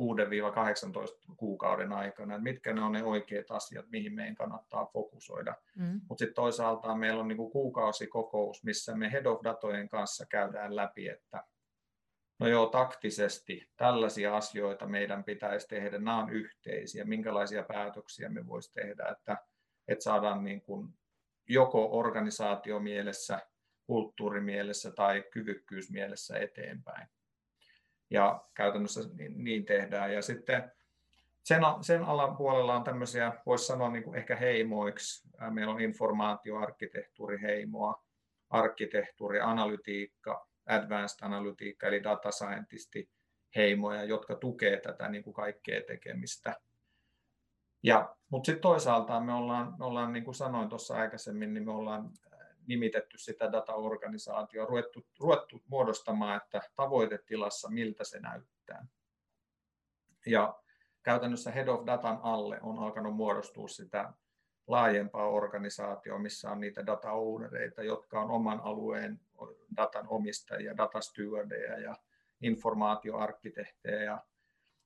[1.31, 5.55] 6-18 kuukauden aikana, että mitkä ne on ne oikeat asiat, mihin meidän kannattaa fokusoida.
[5.75, 6.01] Mm.
[6.09, 10.75] Mutta sitten toisaalta meillä on niin kuin kuukausikokous, missä me Head of Datojen kanssa käydään
[10.75, 11.43] läpi, että
[12.39, 18.73] no joo, taktisesti tällaisia asioita meidän pitäisi tehdä, nämä on yhteisiä, minkälaisia päätöksiä me voisi
[18.73, 19.37] tehdä, että,
[19.87, 20.93] että saadaan niin kuin
[21.49, 23.39] joko organisaatiomielessä,
[23.85, 27.07] kulttuurimielessä tai kyvykkyysmielessä eteenpäin.
[28.09, 30.13] Ja käytännössä niin, niin tehdään.
[30.13, 30.71] Ja sitten
[31.43, 35.27] sen, sen alan puolella on tämmöisiä, voisi sanoa niin kuin ehkä heimoiksi.
[35.49, 38.03] Meillä on informaatioarkkitehtuuri heimoa,
[38.49, 43.09] arkkitehtuuri, analytiikka, advanced analytiikka eli data scientisti
[43.55, 46.55] heimoja, jotka tukee tätä niin kuin kaikkea tekemistä.
[47.83, 51.71] Ja, mutta sitten toisaalta me ollaan, me ollaan, niin kuin sanoin tuossa aikaisemmin, niin me
[51.71, 58.85] ollaan äh, nimitetty sitä dataorganisaatioa, ruvettu, ruvettu muodostamaan, että tavoitetilassa miltä se näyttää.
[60.25, 60.59] Ja
[61.03, 64.13] käytännössä Head of Datan alle on alkanut muodostua sitä
[64.67, 69.19] laajempaa organisaatioa, missä on niitä data ownereita, jotka on oman alueen
[69.77, 70.99] datan omistajia, data
[71.83, 71.95] ja
[72.41, 74.19] informaatioarkkitehtejä.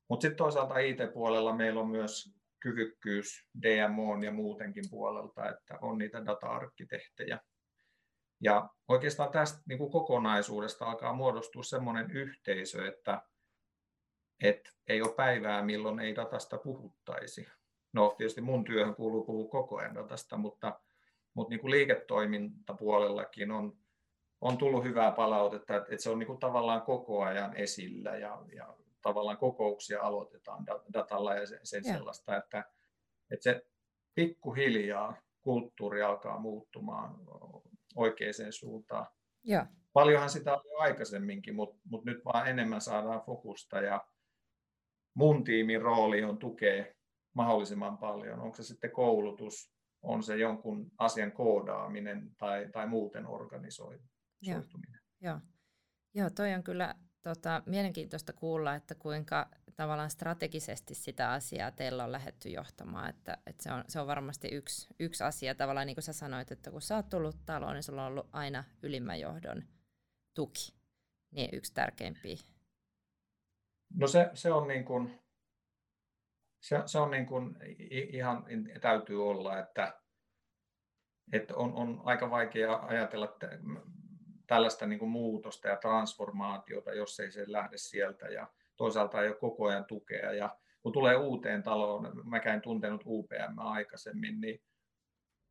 [0.07, 6.25] Mutta sitten toisaalta IT-puolella meillä on myös kyvykkyys DMO ja muutenkin puolelta, että on niitä
[6.25, 7.39] data-arkkitehtejä.
[8.41, 13.21] Ja oikeastaan tästä niin kuin kokonaisuudesta alkaa muodostua sellainen yhteisö, että,
[14.43, 17.47] että ei ole päivää, milloin ei datasta puhuttaisi.
[17.93, 20.79] No tietysti mun työhön kuuluu puhua koko ajan datasta, mutta,
[21.33, 23.77] mutta niin kuin liiketoimintapuolellakin on,
[24.41, 28.41] on tullut hyvää palautetta, että, että se on niin kuin tavallaan koko ajan esillä ja,
[28.55, 32.63] ja tavallaan kokouksia aloitetaan datalla ja sen, sen sellaista, että,
[33.31, 33.65] että se
[34.15, 37.15] pikkuhiljaa kulttuuri alkaa muuttumaan
[37.95, 39.07] oikeaan suuntaan.
[39.43, 39.67] Ja.
[39.93, 44.07] Paljonhan sitä oli aikaisemminkin, mutta, mutta nyt vaan enemmän saadaan fokusta ja
[45.13, 46.85] mun tiimin rooli on tukea
[47.33, 48.39] mahdollisimman paljon.
[48.39, 55.01] Onko se sitten koulutus, on se jonkun asian koodaaminen tai, tai muuten organisoituminen.
[55.21, 55.39] Joo,
[56.13, 56.29] joo.
[56.29, 62.49] toi on kyllä tota, mielenkiintoista kuulla, että kuinka tavallaan strategisesti sitä asiaa teillä on lähetty
[62.49, 66.13] johtamaan, että, että se, on, se on varmasti yksi, yksi asia tavallaan niin kuin sä
[66.13, 69.63] sanoit, että kun sä oot tullut taloon, niin sulla on ollut aina ylimmän johdon
[70.35, 70.73] tuki,
[71.31, 72.37] niin yksi tärkeimpiä.
[73.93, 75.19] No se, se on niin kuin,
[76.59, 77.57] se, se on niin kuin
[77.89, 78.45] ihan
[78.81, 79.93] täytyy olla, että,
[81.33, 83.49] että on, on aika vaikea ajatella että
[84.47, 89.35] tällaista niin kuin muutosta ja transformaatiota, jos ei se lähde sieltä ja toisaalta ei ole
[89.35, 90.33] koko ajan tukea.
[90.33, 94.61] Ja kun tulee uuteen taloon, mä käyn tuntenut UPM aikaisemmin, niin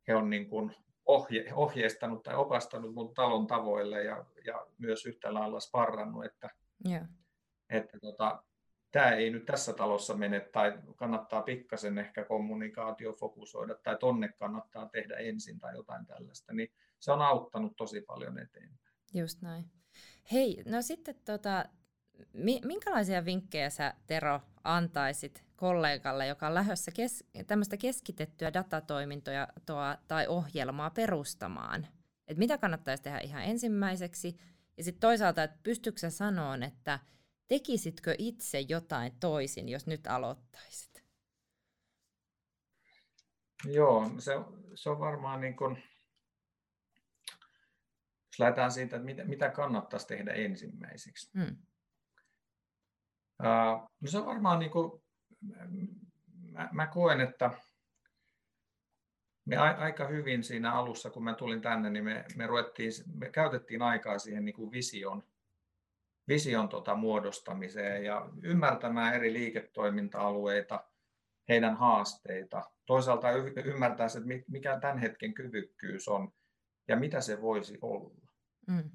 [0.07, 5.33] he on niin kuin ohje, ohjeistanut tai opastanut mun talon tavoille ja, ja myös yhtä
[5.33, 6.49] lailla sparrannut, että,
[6.89, 7.07] yeah.
[7.69, 8.43] että tota,
[8.91, 14.89] tämä ei nyt tässä talossa mene tai kannattaa pikkasen ehkä kommunikaatio fokusoida tai tonne kannattaa
[14.89, 18.95] tehdä ensin tai jotain tällaista, niin se on auttanut tosi paljon eteenpäin.
[19.13, 19.65] Just näin.
[20.31, 21.65] Hei, no sitten tota,
[22.65, 30.27] minkälaisia vinkkejä sä Tero antaisit kollegalle, joka on lähdössä kes- tämmöistä keskitettyä datatoimintoja tuo, tai
[30.27, 31.87] ohjelmaa perustamaan?
[32.27, 34.35] Et mitä kannattaisi tehdä ihan ensimmäiseksi?
[34.77, 36.99] Ja sitten toisaalta, että pystytkö sanoa, että
[37.49, 41.03] tekisitkö itse jotain toisin, jos nyt aloittaisit?
[43.65, 44.31] Joo, se,
[44.75, 45.83] se on varmaan niin kuin,
[48.27, 51.31] jos lähdetään siitä, että mitä, mitä kannattaisi tehdä ensimmäiseksi.
[51.33, 51.55] Hmm.
[53.39, 55.03] Uh, no se on varmaan niin kuin,
[56.51, 57.51] mä, mä koen, että
[59.45, 63.81] me aika hyvin siinä alussa, kun mä tulin tänne, niin me, me, ruvettiin, me käytettiin
[63.81, 65.23] aikaa siihen niin kuin vision,
[66.29, 70.85] vision tota muodostamiseen ja ymmärtämään eri liiketoiminta-alueita,
[71.49, 72.63] heidän haasteita.
[72.85, 73.31] Toisaalta
[73.65, 76.33] ymmärtää, että mikä tämän hetken kyvykkyys on
[76.87, 78.31] ja mitä se voisi olla.
[78.67, 78.91] Mm.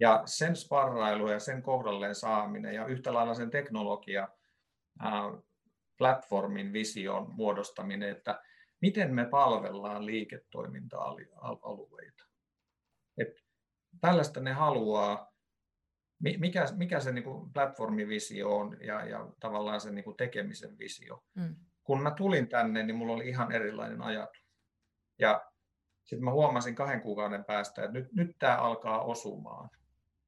[0.00, 4.28] Ja sen sparrailu ja sen kohdalleen saaminen ja yhtä lailla sen teknologia
[5.98, 8.42] platformin vision muodostaminen, että
[8.80, 12.24] miten me palvellaan liiketoiminta-alueita.
[13.18, 13.44] Et
[14.00, 15.32] tällaista ne haluaa,
[16.18, 21.24] mikä, mikä se niin platformivisio on ja, ja tavallaan se niin tekemisen visio.
[21.34, 21.56] Mm.
[21.84, 24.44] Kun mä tulin tänne, niin mulla oli ihan erilainen ajatus.
[25.18, 25.50] Ja
[26.04, 29.70] sitten mä huomasin kahden kuukauden päästä, että nyt, nyt tämä alkaa osumaan.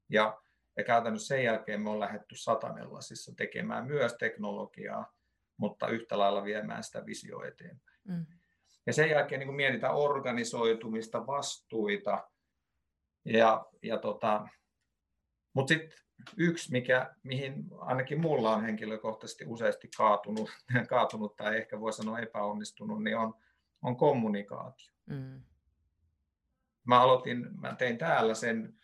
[0.09, 0.41] Ja,
[0.77, 5.13] ja käytännössä sen jälkeen me on lähdetty satanellasissa tekemään myös teknologiaa,
[5.57, 8.01] mutta yhtä lailla viemään sitä visioa eteenpäin.
[8.09, 8.27] Mm.
[8.87, 12.29] Ja sen jälkeen niin kun mietitään organisoitumista, vastuita.
[13.25, 14.49] Ja, ja tota,
[15.53, 15.99] mutta sitten
[16.37, 20.51] yksi, mikä, mihin ainakin mulla on henkilökohtaisesti useasti kaatunut,
[20.89, 23.35] kaatunut tai ehkä voi sanoa epäonnistunut, niin on,
[23.83, 24.93] on kommunikaatio.
[25.07, 25.43] Mm.
[26.85, 28.81] Mä aloitin, mä tein täällä sen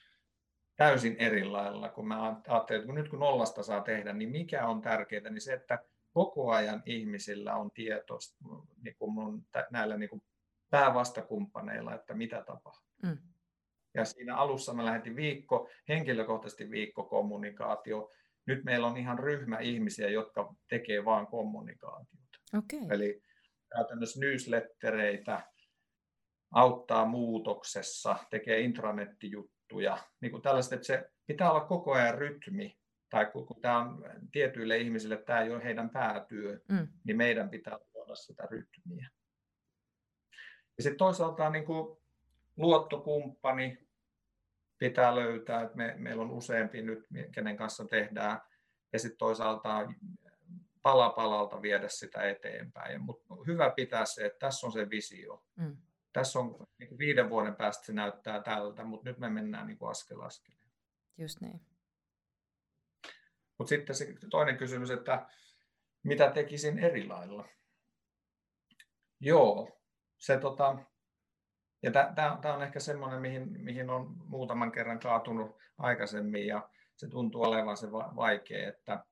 [0.76, 4.82] täysin eri lailla, kun mä ajattelin, että nyt kun nollasta saa tehdä, niin mikä on
[4.82, 5.78] tärkeää, niin se, että
[6.12, 8.18] koko ajan ihmisillä on tieto
[8.82, 10.22] niin kuin mun, näillä niin kuin
[10.70, 12.90] päävastakumppaneilla, että mitä tapahtuu.
[13.02, 13.18] Mm.
[13.96, 18.10] Ja siinä alussa mä lähetin viikko, henkilökohtaisesti viikko kommunikaatio.
[18.46, 22.38] Nyt meillä on ihan ryhmä ihmisiä, jotka tekee vain kommunikaatiota.
[22.58, 22.80] Okay.
[22.90, 23.22] Eli
[23.74, 25.42] käytännössä newslettereitä,
[26.50, 32.78] auttaa muutoksessa, tekee intranettijuttuja, niin kuin tällaiset, että se pitää olla koko ajan rytmi,
[33.10, 36.88] tai kun, kun tämä on tietyille ihmisille, tämä ei ole heidän päätyö, mm.
[37.04, 39.10] niin meidän pitää luoda sitä rytmiä.
[40.76, 41.98] Ja sitten toisaalta niin kuin
[42.56, 43.85] luottokumppani
[44.78, 48.40] pitää löytää, että me, meillä on useampi nyt, kenen kanssa tehdään,
[48.92, 49.92] ja sitten toisaalta
[50.82, 53.00] pala palalta viedä sitä eteenpäin.
[53.00, 55.44] Mutta hyvä pitää se, että tässä on se visio.
[55.56, 55.76] Mm
[56.16, 59.78] tässä on niin kuin viiden vuoden päästä se näyttää tältä, mutta nyt me mennään niin
[59.78, 60.70] kuin askel askeleen.
[61.18, 61.60] Just niin.
[63.58, 65.26] Mutta sitten se toinen kysymys, että
[66.02, 67.48] mitä tekisin eri lailla?
[69.20, 69.80] Joo,
[70.18, 70.78] se tota,
[71.86, 71.92] ja
[72.42, 77.76] tämä on ehkä semmoinen, mihin, mihin on muutaman kerran kaatunut aikaisemmin ja se tuntuu olevan
[77.76, 79.04] se vaikea, että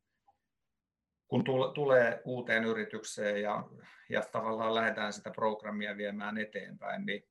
[1.29, 3.65] kun tulee uuteen yritykseen ja,
[4.09, 7.23] ja tavallaan lähdetään sitä programmia viemään eteenpäin, niin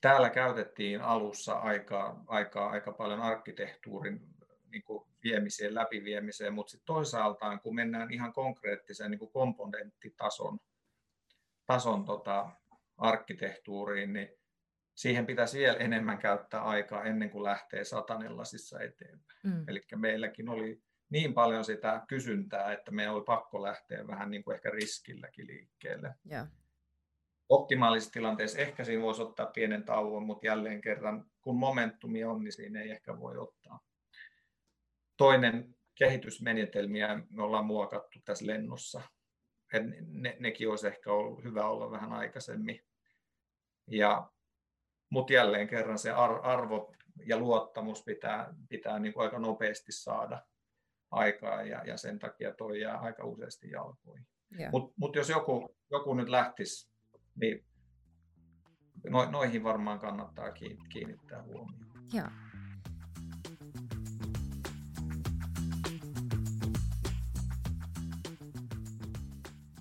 [0.00, 4.20] täällä käytettiin alussa aikaa, aikaa aika paljon arkkitehtuurin
[4.70, 10.58] niin kuin viemiseen, läpiviemiseen, mutta sitten toisaaltaan kun mennään ihan konkreettiseen niin kuin komponenttitason
[11.66, 12.50] tason, tota,
[13.00, 14.28] arkkitehtuuriin, niin
[14.94, 19.40] siihen pitäisi vielä enemmän käyttää aikaa ennen kuin lähtee satanellasissa eteenpäin.
[19.44, 19.64] Mm.
[19.68, 24.54] Eli meilläkin oli niin paljon sitä kysyntää, että meidän oli pakko lähteä vähän niin kuin
[24.54, 26.14] ehkä riskilläkin liikkeelle.
[26.30, 26.48] Yeah.
[27.48, 32.52] Optimaalisessa tilanteessa ehkä siinä voisi ottaa pienen tauon, mutta jälleen kerran, kun momentumi on, niin
[32.52, 33.80] siinä ei ehkä voi ottaa.
[35.16, 39.02] Toinen kehitysmenetelmiä me ollaan muokattu tässä lennossa.
[39.72, 42.80] Et ne, nekin olisi ehkä ollut hyvä olla vähän aikaisemmin.
[43.90, 44.30] Ja,
[45.10, 46.10] mutta jälleen kerran se
[46.42, 46.94] arvo
[47.26, 50.42] ja luottamus pitää, pitää niin kuin aika nopeasti saada
[51.10, 54.26] aikaa ja, ja sen takia toi jää aika useasti jalkoihin.
[54.72, 56.90] Mutta mut jos joku, joku nyt lähtisi,
[57.34, 57.64] niin
[59.08, 60.52] no, noihin varmaan kannattaa
[60.92, 61.90] kiinnittää huomioon.
[62.12, 62.26] Joo.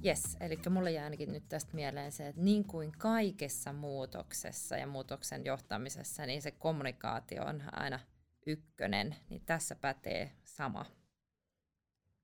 [0.06, 4.88] Yes, eli mulle jää ainakin nyt tästä mieleen se, että niin kuin kaikessa muutoksessa ja
[4.88, 8.00] muutoksen johtamisessa, niin se kommunikaatio on aina
[8.48, 10.86] ykkönen, niin tässä pätee sama.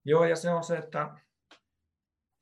[0.05, 1.09] Joo, ja se on se, että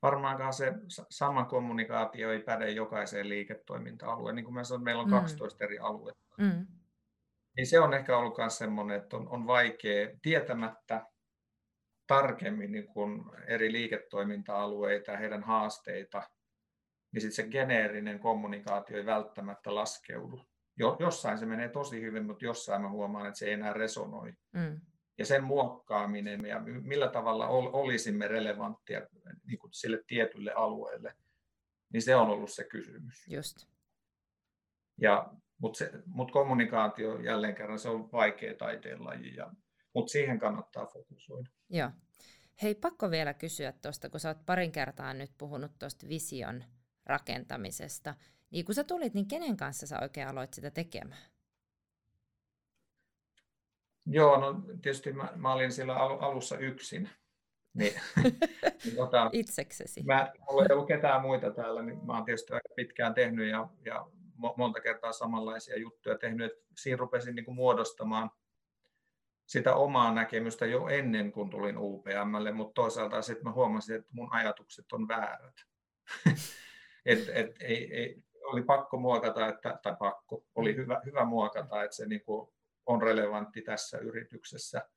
[0.02, 0.72] varmaankaan se
[1.10, 4.36] sama kommunikaatio ei päde jokaiseen liiketoiminta-alueen.
[4.36, 5.64] Niin kuin mä sanoin, meillä on 12 mm.
[5.64, 6.34] eri aluetta.
[6.38, 6.66] Mm.
[7.56, 11.06] Niin se on ehkä ollut myös semmoinen, että on, on vaikea tietämättä
[12.06, 16.22] tarkemmin niin kuin eri liiketoiminta-alueita ja heidän haasteita,
[17.12, 20.40] niin sitten se geneerinen kommunikaatio ei välttämättä laskeudu.
[20.76, 24.32] Jo, jossain se menee tosi hyvin, mutta jossain mä huomaan, että se ei enää resonoi.
[24.52, 24.80] Mm.
[25.18, 29.06] Ja sen muokkaaminen ja millä tavalla olisimme relevanttia
[29.46, 31.14] niin kuin sille tietylle alueelle,
[31.92, 33.26] niin se on ollut se kysymys.
[33.28, 33.56] Just.
[35.00, 39.52] Ja, mutta, se, mutta kommunikaatio jälleen kerran se on vaikea taiteenlaji ja
[39.94, 41.50] mutta siihen kannattaa fokusoida.
[41.70, 41.90] Joo.
[42.62, 46.64] Hei, pakko vielä kysyä tuosta, kun sä oot parin kertaa nyt puhunut tuosta vision
[47.06, 48.14] rakentamisesta.
[48.50, 51.22] Niin kun sä tulit, niin kenen kanssa sä oikein aloit sitä tekemään?
[54.06, 57.10] Joo, no tietysti mä, mä olin siellä alussa yksin.
[57.74, 58.00] Niin,
[58.84, 60.02] niin tota, Itseksesi.
[60.02, 63.68] Mä, mulla ei ollut ketään muita täällä, niin mä oon tietysti aika pitkään tehnyt ja,
[63.84, 64.06] ja
[64.56, 66.52] monta kertaa samanlaisia juttuja tehnyt.
[66.52, 68.30] Et siinä rupesin niin kuin muodostamaan–
[69.46, 74.32] sitä omaa näkemystä jo ennen kuin tulin UPMlle, mutta toisaalta sitten mä huomasin, että mun
[74.32, 75.54] ajatukset on väärät.
[77.06, 81.96] et, et, ei, ei, oli pakko muokata, että, tai pakko, oli hyvä, hyvä muokata, että
[81.96, 82.54] se niinku
[82.86, 84.88] on relevantti tässä yrityksessä.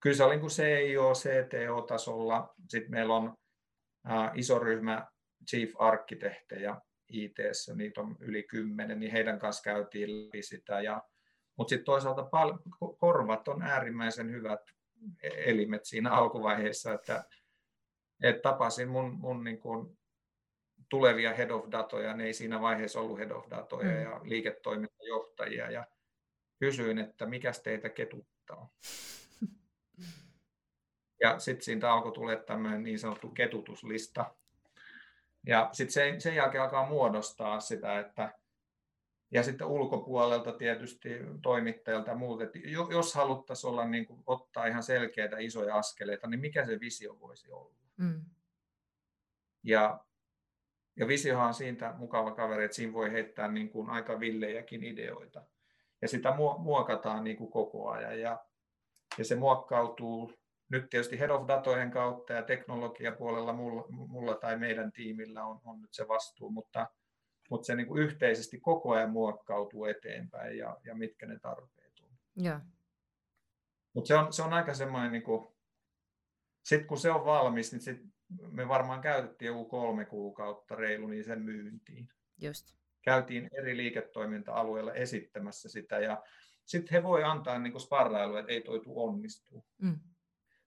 [0.00, 2.54] Kyllä se oli niin CIO, CTO-tasolla.
[2.68, 3.36] Sitten meillä on
[4.10, 5.06] ä, iso ryhmä
[5.50, 6.76] chief arkkitehtejä
[7.08, 7.36] IT,
[7.74, 10.80] niitä on yli kymmenen, niin heidän kanssa käytiin läpi sitä.
[10.80, 11.02] Ja
[11.60, 12.58] mutta sitten toisaalta pal-
[12.98, 14.60] korvat on äärimmäisen hyvät
[15.22, 17.24] elimet siinä alkuvaiheessa, että,
[18.22, 19.98] että tapasin mun, mun niin kuin
[20.88, 24.02] tulevia head of datoja, ne ei siinä vaiheessa ollut head of datoja mm.
[24.02, 25.86] ja liiketoimintajohtajia ja
[26.58, 28.68] kysyin, että mikä teitä ketuttaa.
[31.22, 34.34] Ja sitten siitä alkoi tulla tämmöinen niin sanottu ketutuslista.
[35.46, 38.39] Ja sitten sen, sen jälkeen alkaa muodostaa sitä, että
[39.30, 41.08] ja sitten ulkopuolelta tietysti
[41.42, 42.58] toimittajilta ja muut, että
[42.90, 47.50] jos haluttaisiin olla niin kuin, ottaa ihan selkeitä isoja askeleita, niin mikä se visio voisi
[47.50, 47.74] olla?
[47.96, 48.24] Mm.
[49.62, 50.04] Ja,
[50.96, 55.42] ja visiohan on siitä mukava kaveri, että siinä voi heittää niin kuin aika villejäkin ideoita.
[56.02, 58.20] Ja sitä muokataan niin kuin koko ajan.
[58.20, 58.44] Ja,
[59.18, 60.32] ja se muokkautuu
[60.68, 65.80] nyt tietysti head of datojen kautta ja teknologiapuolella mulla, mulla tai meidän tiimillä on, on
[65.80, 66.86] nyt se vastuu, mutta
[67.50, 72.10] mutta se niin kuin yhteisesti koko ajan muokkautuu eteenpäin ja, ja mitkä ne tarpeet on.
[73.92, 75.54] Mutta se on, se on aika semmoinen, niin kuin,
[76.62, 78.00] sitten kun se on valmis, niin sit
[78.52, 82.08] me varmaan käytettiin joku kolme kuukautta reilu niin sen myyntiin.
[82.40, 82.74] Just.
[83.02, 86.22] Käytiin eri liiketoiminta-alueilla esittämässä sitä ja
[86.64, 89.66] sitten he voi antaa niin kuin sparrailua, että ei toitu onnistuu.
[89.78, 90.00] Mm.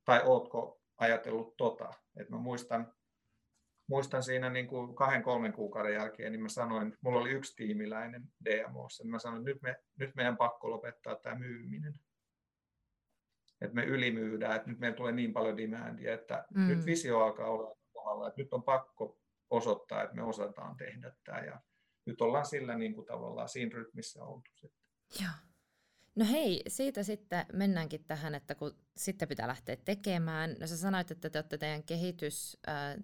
[0.05, 1.89] Tai ootko ajatellut tota.
[2.17, 2.93] Et mä muistan,
[3.87, 8.23] muistan siinä niin kuin kahden, kolmen kuukauden jälkeen, niin mä sanoin, mulla oli yksi tiimiläinen
[8.45, 11.99] DMOssa, niin mä sanoin, että nyt, me, nyt meidän pakko lopettaa tämä myyminen.
[13.61, 16.67] Että me ylimyydään, että nyt meillä tulee niin paljon demandia, että mm.
[16.67, 19.19] nyt visio alkaa olla kohdalla, että nyt on pakko
[19.49, 21.39] osoittaa, että me osataan tehdä tämä.
[21.39, 21.61] Ja
[22.05, 24.83] nyt ollaan sillä niin kuin tavallaan siinä rytmissä oltu sitten.
[25.21, 25.31] Joo.
[26.15, 30.55] No hei, siitä sitten mennäänkin tähän, että kun sitten pitää lähteä tekemään.
[30.59, 33.03] No sä sanoit, että te olette teidän kehitys, äh,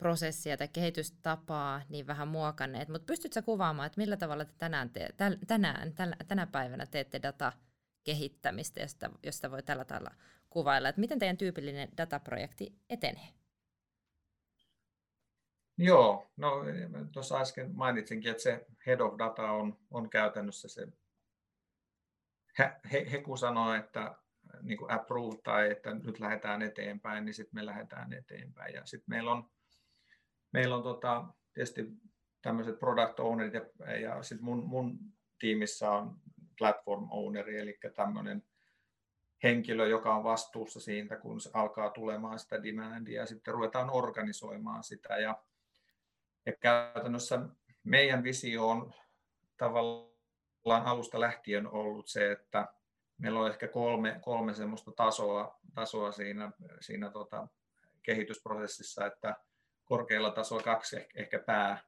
[0.00, 5.08] prosessia tai kehitystapaa niin vähän muokanneet, mutta pystytkö kuvaamaan, että millä tavalla te tänään, te,
[5.46, 5.94] tänään
[6.28, 10.10] tänä päivänä teette datakehittämistä, josta, josta voi tällä tavalla
[10.50, 13.28] kuvailla, että miten teidän tyypillinen dataprojekti etenee?
[15.78, 16.64] Joo, no
[17.12, 20.86] tuossa äsken mainitsinkin, että se head of data on, on käytännössä se,
[22.58, 24.14] he, he, he kun sanoo, että
[24.62, 28.74] niin kuin approve tai että nyt lähdetään eteenpäin, niin sitten me lähdetään eteenpäin.
[28.74, 29.50] Ja sitten meillä on
[30.52, 31.86] meillä on tota, tietysti
[32.42, 34.98] tämmöiset product ownerit ja, ja sitten mun, mun
[35.38, 36.16] tiimissä on
[36.58, 38.42] platform owneri, eli tämmöinen
[39.42, 44.84] henkilö, joka on vastuussa siitä, kun se alkaa tulemaan sitä demandia ja sitten ruvetaan organisoimaan
[44.84, 45.18] sitä.
[45.18, 45.42] Ja,
[46.46, 47.40] ja käytännössä
[47.84, 48.94] meidän visio on
[49.56, 52.68] tavallaan alusta lähtien ollut se, että
[53.18, 57.48] meillä on ehkä kolme, kolme semmoista tasoa, tasoa siinä, siinä tota
[58.02, 59.36] kehitysprosessissa, että
[59.90, 61.78] korkealla tasolla kaksi ehkä pää,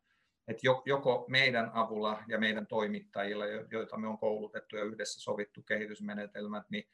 [0.49, 6.71] että joko meidän avulla ja meidän toimittajilla, joita me on koulutettu ja yhdessä sovittu kehitysmenetelmät,
[6.71, 6.89] niin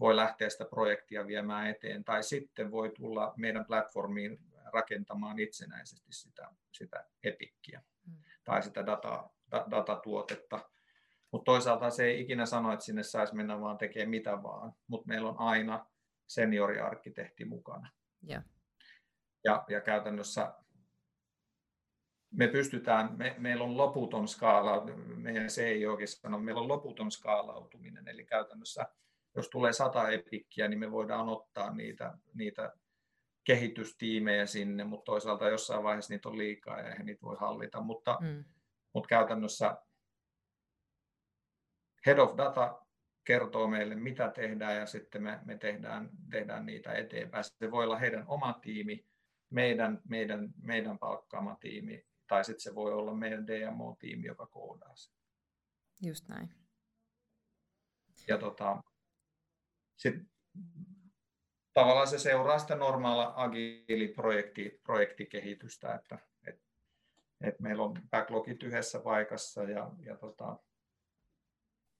[0.00, 4.38] voi lähteä sitä projektia viemään eteen, tai sitten voi tulla meidän platformiin
[4.72, 8.14] rakentamaan itsenäisesti sitä, sitä epikkiä mm.
[8.44, 10.70] tai sitä data, da, datatuotetta.
[11.30, 15.08] Mutta toisaalta se ei ikinä sano, että sinne saisi mennä vaan tekemään mitä vaan, mutta
[15.08, 15.86] meillä on aina
[16.26, 17.90] senioriarkkitehti mukana.
[18.28, 18.44] Yeah.
[19.44, 20.54] Ja, ja käytännössä
[22.30, 24.86] me pystytään, me, meillä on loputon skaala,
[25.16, 25.48] meidän
[25.90, 28.86] oikein sano, meillä on loputon skaalautuminen, eli käytännössä
[29.36, 32.72] jos tulee sata epikkiä, niin me voidaan ottaa niitä, niitä
[33.44, 38.18] kehitystiimejä sinne, mutta toisaalta jossain vaiheessa niitä on liikaa ja eihän niitä voi hallita, mutta,
[38.20, 38.44] mm.
[38.92, 39.76] mutta käytännössä
[42.06, 42.86] Head of Data
[43.24, 47.44] kertoo meille, mitä tehdään ja sitten me, me tehdään, tehdään niitä eteenpäin.
[47.44, 49.06] Se voi olla heidän oma tiimi,
[49.50, 55.14] meidän, meidän, meidän palkkaama tiimi tai sitten se voi olla meidän DMO-tiimi, joka koodaa sen.
[56.02, 56.54] Just näin.
[58.28, 58.82] Ja tota,
[59.96, 60.14] sit,
[61.72, 66.62] tavallaan se seuraa sitä normaalia agiili-projekti, projektikehitystä, että et,
[67.40, 70.58] et meillä on backlogit yhdessä paikassa ja, ja tota,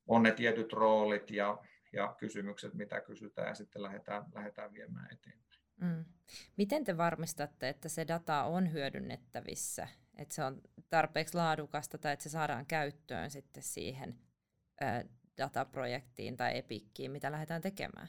[0.06, 1.58] on ne tietyt roolit ja,
[1.92, 5.49] ja kysymykset, mitä kysytään ja sitten lähdetään, lähdetään viemään eteenpäin.
[5.80, 6.04] Mm.
[6.56, 12.22] Miten te varmistatte, että se data on hyödynnettävissä, että se on tarpeeksi laadukasta tai että
[12.22, 14.18] se saadaan käyttöön sitten siihen
[14.82, 15.04] ä,
[15.38, 18.08] dataprojektiin tai epikkiin, mitä lähdetään tekemään?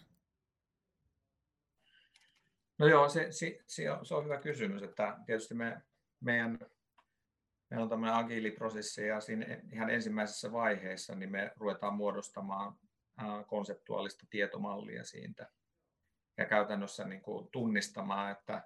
[2.79, 5.81] No joo, se, se, se, on, se on hyvä kysymys, että tietysti me,
[6.19, 6.59] meidän,
[7.69, 12.77] meillä on tämmöinen agiiliprosessi ja siinä ihan ensimmäisessä vaiheessa niin me ruvetaan muodostamaan
[13.47, 15.47] konseptuaalista tietomallia siitä
[16.37, 18.63] ja käytännössä niin kuin tunnistamaan, että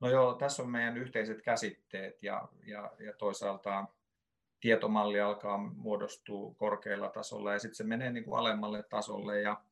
[0.00, 3.84] no joo, tässä on meidän yhteiset käsitteet ja, ja, ja toisaalta
[4.60, 9.62] tietomalli alkaa muodostua korkealla tasolla ja sitten se menee niin kuin alemmalle tasolle ja,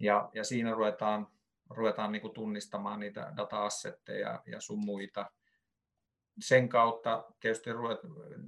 [0.00, 1.28] ja, ja siinä ruvetaan,
[1.70, 5.30] ruvetaan niin kuin tunnistamaan niitä data-assetteja ja sun muita.
[6.40, 7.70] Sen kautta tietysti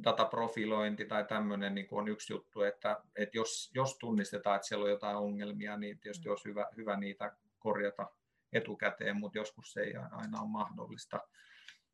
[0.05, 4.91] dataprofilointi tai tämmöinen niin on yksi juttu, että, että jos, jos tunnistetaan, että siellä on
[4.91, 6.31] jotain ongelmia, niin tietysti mm.
[6.31, 8.07] olisi hyvä, hyvä niitä korjata
[8.53, 11.21] etukäteen, mutta joskus se ei aina ole mahdollista.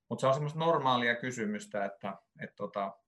[0.09, 2.99] Mutta se on semmoista normaalia kysymystä, että, että tota,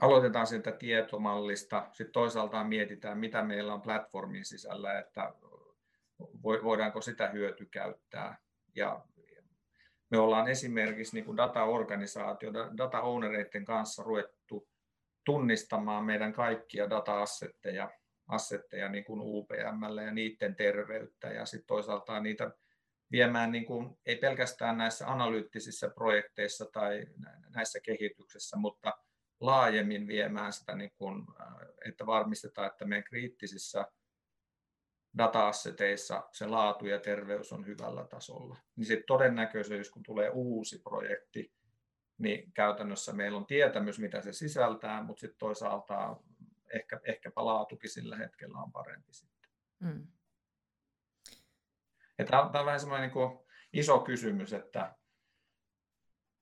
[0.00, 5.34] aloitetaan sieltä tietomallista, sitten toisaalta mietitään, mitä meillä on platformin sisällä, että
[6.42, 8.38] voidaanko sitä hyötykäyttää.
[8.74, 9.04] Ja
[10.10, 14.68] me ollaan esimerkiksi niin dataorganisaatio, data ownereiden kanssa ruvettu
[15.24, 17.90] tunnistamaan meidän kaikkia data-assetteja
[18.30, 22.50] assetteja niin kuin UPMlle ja niiden terveyttä ja sitten toisaalta niitä
[23.12, 27.06] viemään niin kuin, ei pelkästään näissä analyyttisissä projekteissa tai
[27.54, 28.92] näissä kehityksessä, mutta
[29.40, 31.26] laajemmin viemään sitä, niin kuin,
[31.86, 33.86] että varmistetaan, että meidän kriittisissä
[35.18, 38.56] data-asseteissa se laatu ja terveys on hyvällä tasolla.
[38.76, 41.52] Niin sitten todennäköisyys, kun tulee uusi projekti,
[42.18, 46.16] niin käytännössä meillä on tietämys, mitä se sisältää, mutta sitten toisaalta
[46.74, 49.50] ehkä, ehkäpä laatukin sillä hetkellä on parempi sitten.
[49.78, 50.06] Mm.
[52.30, 53.38] Tämä on, tämä on vähän semmoinen niin
[53.72, 54.94] iso kysymys, että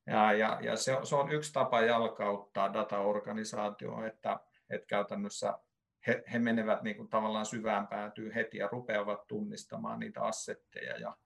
[0.07, 5.59] ja, ja, ja se, se on yksi tapa jalkauttaa dataorganisaatioon, että, että käytännössä
[6.07, 11.17] he, he menevät niin kuin tavallaan syvään päätyyn heti ja rupeavat tunnistamaan niitä assetteja ja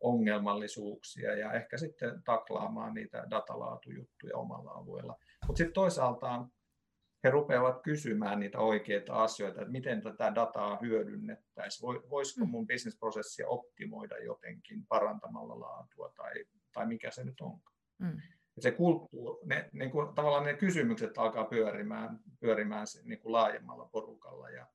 [0.00, 5.16] ongelmallisuuksia ja ehkä sitten taklaamaan niitä datalaatujuttuja omalla alueella.
[5.46, 6.44] Mutta sitten toisaalta
[7.24, 11.88] he rupeavat kysymään niitä oikeita asioita, että miten tätä dataa hyödynnettäisiin.
[12.10, 12.50] Voisiko mm.
[12.50, 17.76] mun bisnesprosessia optimoida jotenkin parantamalla laatua tai, tai mikä se nyt onkaan.
[17.98, 18.20] Mm.
[18.58, 24.50] Se kulttuuri, ne, niin kuin, tavallaan ne kysymykset alkaa pyörimään, pyörimään niin kuin laajemmalla porukalla
[24.50, 24.66] ja,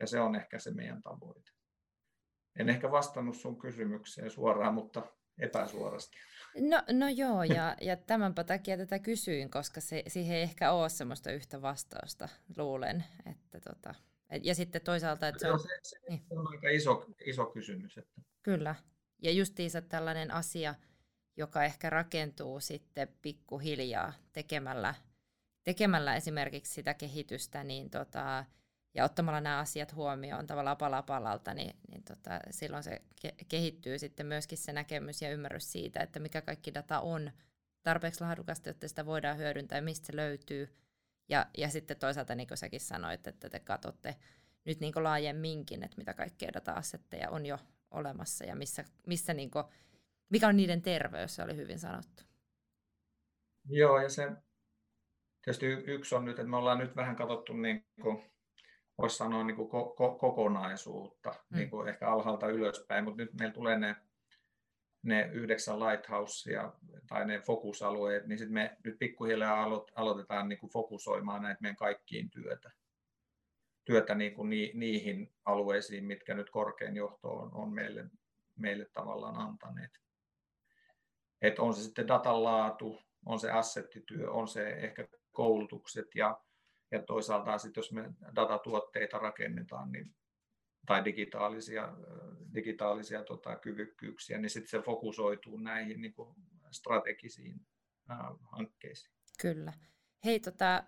[0.00, 1.50] ja se on ehkä se meidän tavoite.
[2.58, 5.02] En ehkä vastannut sun kysymykseen suoraan, mutta
[5.38, 6.16] epäsuorasti.
[6.60, 10.88] No, no joo, ja, ja tämänpä takia tätä kysyin, koska se, siihen ei ehkä ole
[10.88, 13.04] semmoista yhtä vastausta, luulen.
[13.30, 13.94] Että tota,
[14.30, 15.60] et, ja sitten toisaalta, että se on...
[15.60, 16.26] Se, se, niin.
[16.30, 17.98] on aika iso, iso kysymys.
[17.98, 18.20] Että.
[18.42, 18.74] Kyllä,
[19.22, 20.74] ja justiinsa tällainen asia,
[21.36, 24.94] joka ehkä rakentuu sitten pikkuhiljaa tekemällä,
[25.64, 28.44] tekemällä esimerkiksi sitä kehitystä, niin tota,
[28.94, 33.98] ja ottamalla nämä asiat huomioon tavallaan pala palalta, niin, niin tota, silloin se ke- kehittyy
[33.98, 37.30] sitten myöskin se näkemys ja ymmärrys siitä, että mikä kaikki data on
[37.82, 40.76] tarpeeksi laadukasta, jotta sitä voidaan hyödyntää ja mistä se löytyy.
[41.28, 44.16] Ja, ja sitten toisaalta, niin kuin säkin sanoit, että te katsotte
[44.64, 47.58] nyt niin laajemminkin, että mitä kaikkea data-assetteja on jo
[47.90, 49.64] olemassa ja missä, missä niin kuin,
[50.28, 52.22] mikä on niiden terveys, se oli hyvin sanottu.
[53.68, 54.32] Joo, ja se
[55.42, 58.33] tietysti yksi on nyt, että me ollaan nyt vähän katsottu niin kuin,
[58.98, 61.56] voisi sanoa niin kuin ko- kokonaisuutta, mm.
[61.56, 63.96] niin kuin ehkä alhaalta ylöspäin, mutta nyt meillä tulee ne,
[65.02, 66.72] ne yhdeksän lighthousea
[67.08, 71.76] tai ne fokusalueet, niin sitten me nyt pikkuhiljaa alo- aloitetaan niin kuin fokusoimaan näitä meidän
[71.76, 72.70] kaikkiin työtä
[73.84, 78.04] työtä niin kuin ni, niihin alueisiin, mitkä nyt korkein johto on, on meille,
[78.58, 80.00] meille tavallaan antaneet.
[81.42, 86.40] Et on se sitten datan laatu, on se assettityö, on se ehkä koulutukset ja,
[86.94, 90.14] ja toisaalta sitten jos me datatuotteita rakennetaan niin,
[90.86, 91.92] tai digitaalisia,
[92.54, 96.34] digitaalisia tota, kyvykkyyksiä, niin sitten se fokusoituu näihin niin kuin
[96.70, 97.66] strategisiin
[98.08, 99.14] ää, hankkeisiin.
[99.40, 99.72] Kyllä.
[100.24, 100.84] Hei, tota, äh,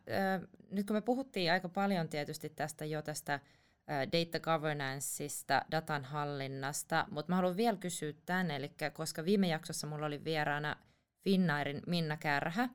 [0.71, 3.43] nyt kun me puhuttiin aika paljon tietysti tästä jo tästä äh,
[4.13, 10.07] data governanceista, datan hallinnasta, mutta mä haluan vielä kysyä tämän, eli koska viime jaksossa mulla
[10.07, 10.77] oli vieraana
[11.25, 12.69] Finnairin Minna Kärhä,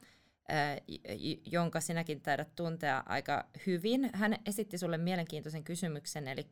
[1.51, 4.09] jonka sinäkin taidat tuntea aika hyvin.
[4.13, 6.47] Hän esitti sulle mielenkiintoisen kysymyksen, eli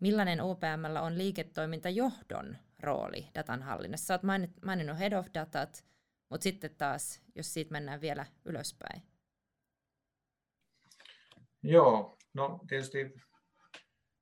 [0.00, 4.06] millainen OPM on liiketoimintajohdon rooli datan hallinnassa?
[4.06, 4.22] Sä oot
[4.64, 5.84] maininnut head of datat,
[6.30, 9.02] mutta sitten taas, jos siitä mennään vielä ylöspäin.
[11.62, 13.14] Joo, no tietysti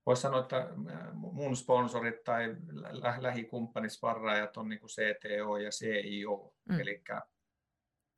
[0.07, 0.69] voisi sanoa, että
[1.13, 6.81] mun sponsorit tai lä- lähikumppanisparraajat on niin kuin CTO ja CIO, mm.
[6.81, 7.03] eli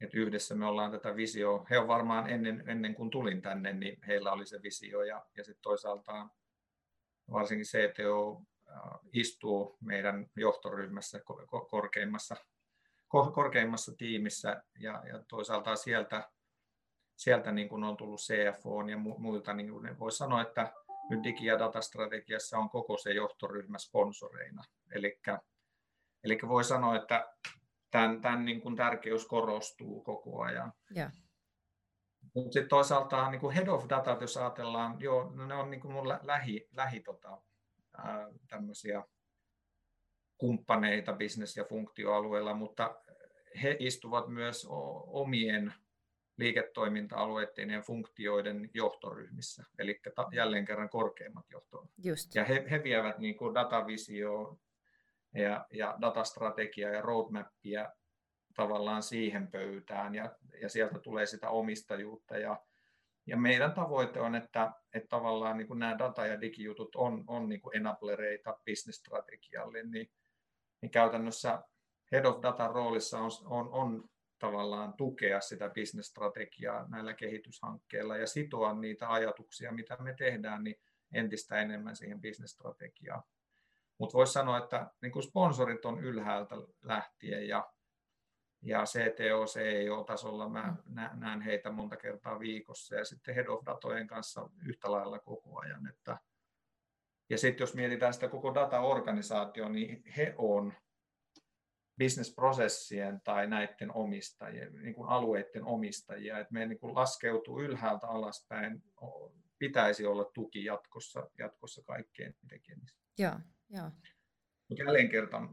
[0.00, 1.66] että yhdessä me ollaan tätä visio.
[1.70, 5.44] He on varmaan ennen, ennen kuin tulin tänne, niin heillä oli se visio ja, ja
[5.44, 6.28] sitten toisaalta
[7.30, 8.42] varsinkin CTO
[9.12, 11.20] istuu meidän johtoryhmässä
[11.70, 12.36] korkeimmassa,
[13.08, 16.30] korkeimmassa tiimissä ja, ja toisaalta sieltä
[17.20, 20.72] sieltä niin kuin on tullut CFO ja muilta, niin voisi sanoa, että
[21.10, 24.62] nyt digi- ja datastrategiassa on koko se johtoryhmä sponsoreina.
[26.24, 27.34] Eli voi sanoa, että
[27.90, 30.72] tämän, tämän niin kuin tärkeys korostuu koko ajan.
[30.96, 31.12] Yeah.
[32.34, 35.80] Mutta sitten toisaalta niin kuin head of data, jos ajatellaan, joo, no ne on niin
[35.80, 37.42] kuin mun lähi, lähi tota,
[37.96, 39.04] ää, tämmöisiä
[40.38, 43.00] kumppaneita bisnes- ja funktioalueella, mutta
[43.62, 44.66] he istuvat myös
[45.06, 45.72] omien
[46.36, 50.00] liiketoiminta-alueiden ja funktioiden johtoryhmissä, eli
[50.32, 52.04] jälleen kerran korkeimmat johtoryhmät.
[52.04, 52.34] Just.
[52.34, 54.58] Ja he, he vievät niin kuin datavisio
[55.34, 57.92] ja, ja datastrategiaa ja roadmappia
[58.54, 62.38] tavallaan siihen pöytään, ja, ja sieltä tulee sitä omistajuutta.
[62.38, 62.60] Ja,
[63.26, 67.48] ja meidän tavoite on, että, että tavallaan niin kuin nämä data- ja digijutut on, on
[67.48, 70.10] niin kuin enablereita business-strategialle, niin,
[70.82, 71.62] niin käytännössä
[72.12, 78.74] head of data roolissa on, on, on tavallaan tukea sitä bisnesstrategiaa näillä kehityshankkeilla ja sitoa
[78.74, 80.76] niitä ajatuksia, mitä me tehdään, niin
[81.12, 83.22] entistä enemmän siihen bisnesstrategiaan.
[84.00, 87.72] Mutta voisi sanoa, että niin kuin sponsorit on ylhäältä lähtien ja,
[88.62, 91.20] ja CTO, CEO-tasolla mä mm.
[91.20, 95.86] näen heitä monta kertaa viikossa ja sitten head of datojen kanssa yhtä lailla koko ajan.
[95.88, 96.18] Että,
[97.30, 100.72] ja sitten jos mietitään sitä koko dataorganisaatio, niin he on
[101.98, 108.82] bisnesprosessien tai näiden omistajien, niin kuin alueiden omistajia, että me niin kuin laskeutuu ylhäältä alaspäin,
[109.58, 113.00] pitäisi olla tuki jatkossa, jatkossa kaikkeen tekemistä.
[113.18, 113.34] Joo,
[113.70, 113.90] joo.
[114.78, 115.48] Jälleen kertaan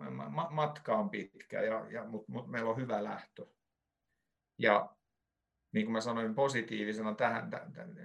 [0.49, 3.45] matka on pitkä, ja, ja, mutta mut meillä on hyvä lähtö.
[4.59, 4.95] Ja
[5.71, 7.49] niin kuin mä sanoin positiivisena tähän,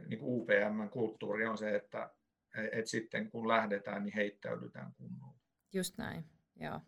[0.06, 2.10] niin kuin UPM-kulttuuri on se, että
[2.72, 5.38] et sitten kun lähdetään, niin heittäydytään kunnolla.
[5.72, 6.24] Just näin,
[6.56, 6.80] joo.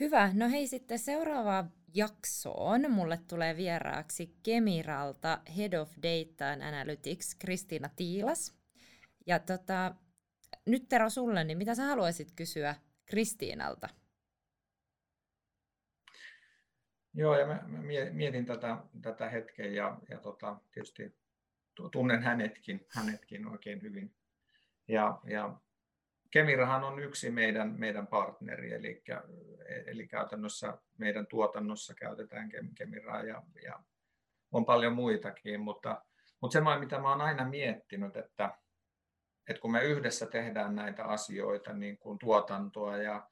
[0.00, 0.30] Hyvä.
[0.34, 7.90] No hei sitten seuraavaan jaksoon mulle tulee vieraaksi Kemiralta Head of Data and Analytics Kristiina
[7.96, 8.54] Tiilas.
[9.26, 9.94] Ja tota,
[10.66, 12.74] nyt Tero sulle, niin mitä sä haluaisit kysyä
[13.06, 13.88] Kristiinalta?
[17.14, 17.62] Joo, ja mä,
[18.12, 21.16] mietin tätä, tätä hetkeä ja, ja tota, tietysti
[21.92, 24.14] tunnen hänetkin, hänetkin oikein hyvin.
[24.88, 25.60] Ja, ja
[26.30, 29.02] Kemirahan on yksi meidän, meidän partneri, eli,
[29.86, 33.82] eli käytännössä meidän tuotannossa käytetään Kemiraa ja, ja
[34.52, 36.04] on paljon muitakin, mutta,
[36.40, 38.58] mutta se, mitä mä olen aina miettinyt, että,
[39.48, 43.28] että kun me yhdessä tehdään näitä asioita, niin kuin tuotantoa ja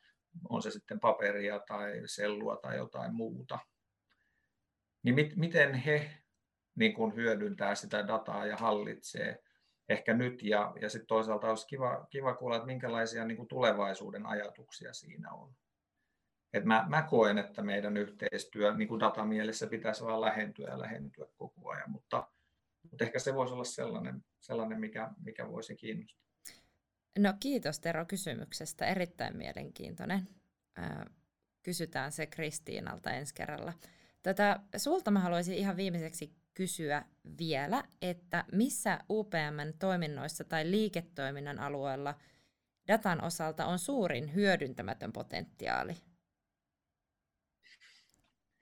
[0.49, 3.59] on se sitten paperia tai sellua tai jotain muuta,
[5.03, 6.11] niin mit, miten he
[6.75, 9.43] niin kuin hyödyntää sitä dataa ja hallitsee
[9.89, 10.43] ehkä nyt.
[10.43, 15.33] Ja, ja sitten toisaalta olisi kiva, kiva kuulla, että minkälaisia niin kuin tulevaisuuden ajatuksia siinä
[15.33, 15.55] on.
[16.53, 21.27] Et mä, mä koen, että meidän yhteistyö niin kuin datamielessä pitäisi vaan lähentyä ja lähentyä
[21.37, 22.27] koko ajan, mutta,
[22.91, 26.23] mutta ehkä se voisi olla sellainen, sellainen mikä, mikä voisi kiinnostaa.
[27.19, 30.29] No kiitos Tero kysymyksestä, erittäin mielenkiintoinen.
[31.63, 33.73] kysytään se Kristiinalta ensi kerralla.
[34.23, 37.05] Tätä, sulta mä haluaisin ihan viimeiseksi kysyä
[37.39, 42.15] vielä, että missä UPMn toiminnoissa tai liiketoiminnan alueella
[42.89, 45.97] datan osalta on suurin hyödyntämätön potentiaali?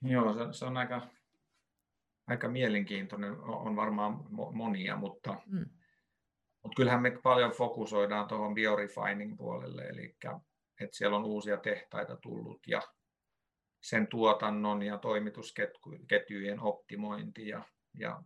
[0.03, 1.09] Joo, se, se on aika,
[2.27, 5.67] aika mielenkiintoinen, on varmaan monia, mutta, mm.
[6.63, 10.17] mutta kyllähän me paljon fokusoidaan tuohon biorefining puolelle, eli
[10.81, 12.83] että siellä on uusia tehtaita tullut ja
[13.83, 17.49] sen tuotannon ja toimitusketjujen optimointi.
[17.49, 17.63] Ja,
[17.99, 18.23] ja,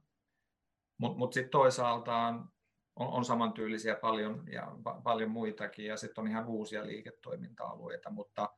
[0.98, 2.48] Mutta mut sitten toisaalta on,
[2.96, 8.48] on, samantyylisiä paljon ja pa, paljon muitakin ja sitten on ihan uusia liiketoiminta-alueita, mutta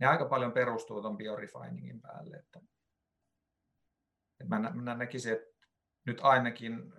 [0.00, 2.36] ne aika paljon perustuu tuon biorefiningin päälle.
[2.36, 2.60] Että
[4.48, 5.66] mä, mä näkisin, että
[6.06, 6.92] nyt ainakin,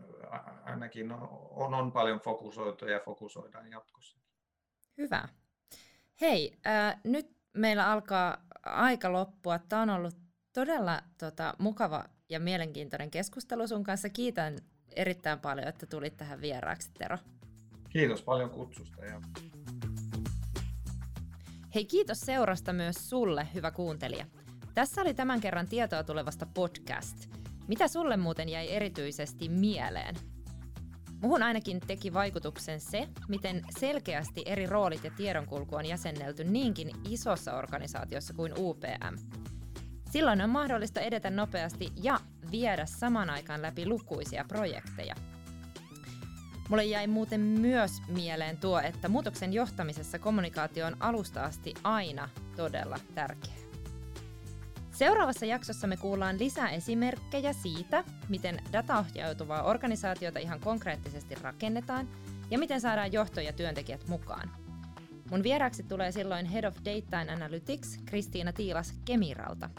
[0.64, 1.12] ainakin
[1.52, 4.20] on, on paljon fokusoitu ja fokusoidaan jatkossa.
[4.98, 5.30] Hyvä.
[6.22, 9.60] Hei, äh, nyt meillä alkaa aika loppua.
[9.60, 10.16] Tämä on ollut
[10.54, 14.10] todella tota, mukava ja mielenkiintoinen keskustelu sun kanssa.
[14.10, 14.58] Kiitän
[14.96, 17.18] erittäin paljon, että tulit tähän vieraaksi, Tero.
[17.90, 19.06] Kiitos paljon kutsusta.
[19.06, 19.22] Ja...
[21.76, 24.26] Hei, kiitos seurasta myös sulle, hyvä kuuntelija.
[24.74, 27.39] Tässä oli tämän kerran tietoa tulevasta podcast.
[27.70, 30.16] Mitä sulle muuten jäi erityisesti mieleen?
[31.22, 37.54] Muhun ainakin teki vaikutuksen se, miten selkeästi eri roolit ja tiedonkulku on jäsennelty niinkin isossa
[37.54, 39.38] organisaatiossa kuin UPM.
[40.12, 42.20] Silloin on mahdollista edetä nopeasti ja
[42.52, 45.16] viedä saman aikaan läpi lukuisia projekteja.
[46.70, 53.00] Mulle jäi muuten myös mieleen tuo, että muutoksen johtamisessa kommunikaatio on alusta asti aina todella
[53.16, 53.59] tärkeää.
[55.00, 62.08] Seuraavassa jaksossa me kuullaan lisää esimerkkejä siitä, miten dataohjautuvaa organisaatiota ihan konkreettisesti rakennetaan
[62.52, 64.52] ja miten saadaan johto ja työntekijät mukaan.
[65.32, 69.70] Mun vieraaksi tulee silloin Head of Data and Analytics Kristiina Tiilas Kemiralta.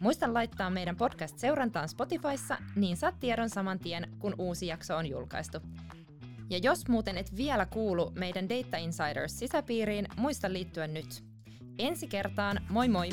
[0.00, 5.06] Muista laittaa meidän podcast seurantaan Spotifyssa, niin saat tiedon saman tien, kun uusi jakso on
[5.06, 5.58] julkaistu.
[6.50, 11.24] Ja jos muuten et vielä kuulu meidän Data Insiders sisäpiiriin, muista liittyä nyt.
[11.78, 13.08] Ensi kertaan, moi moi!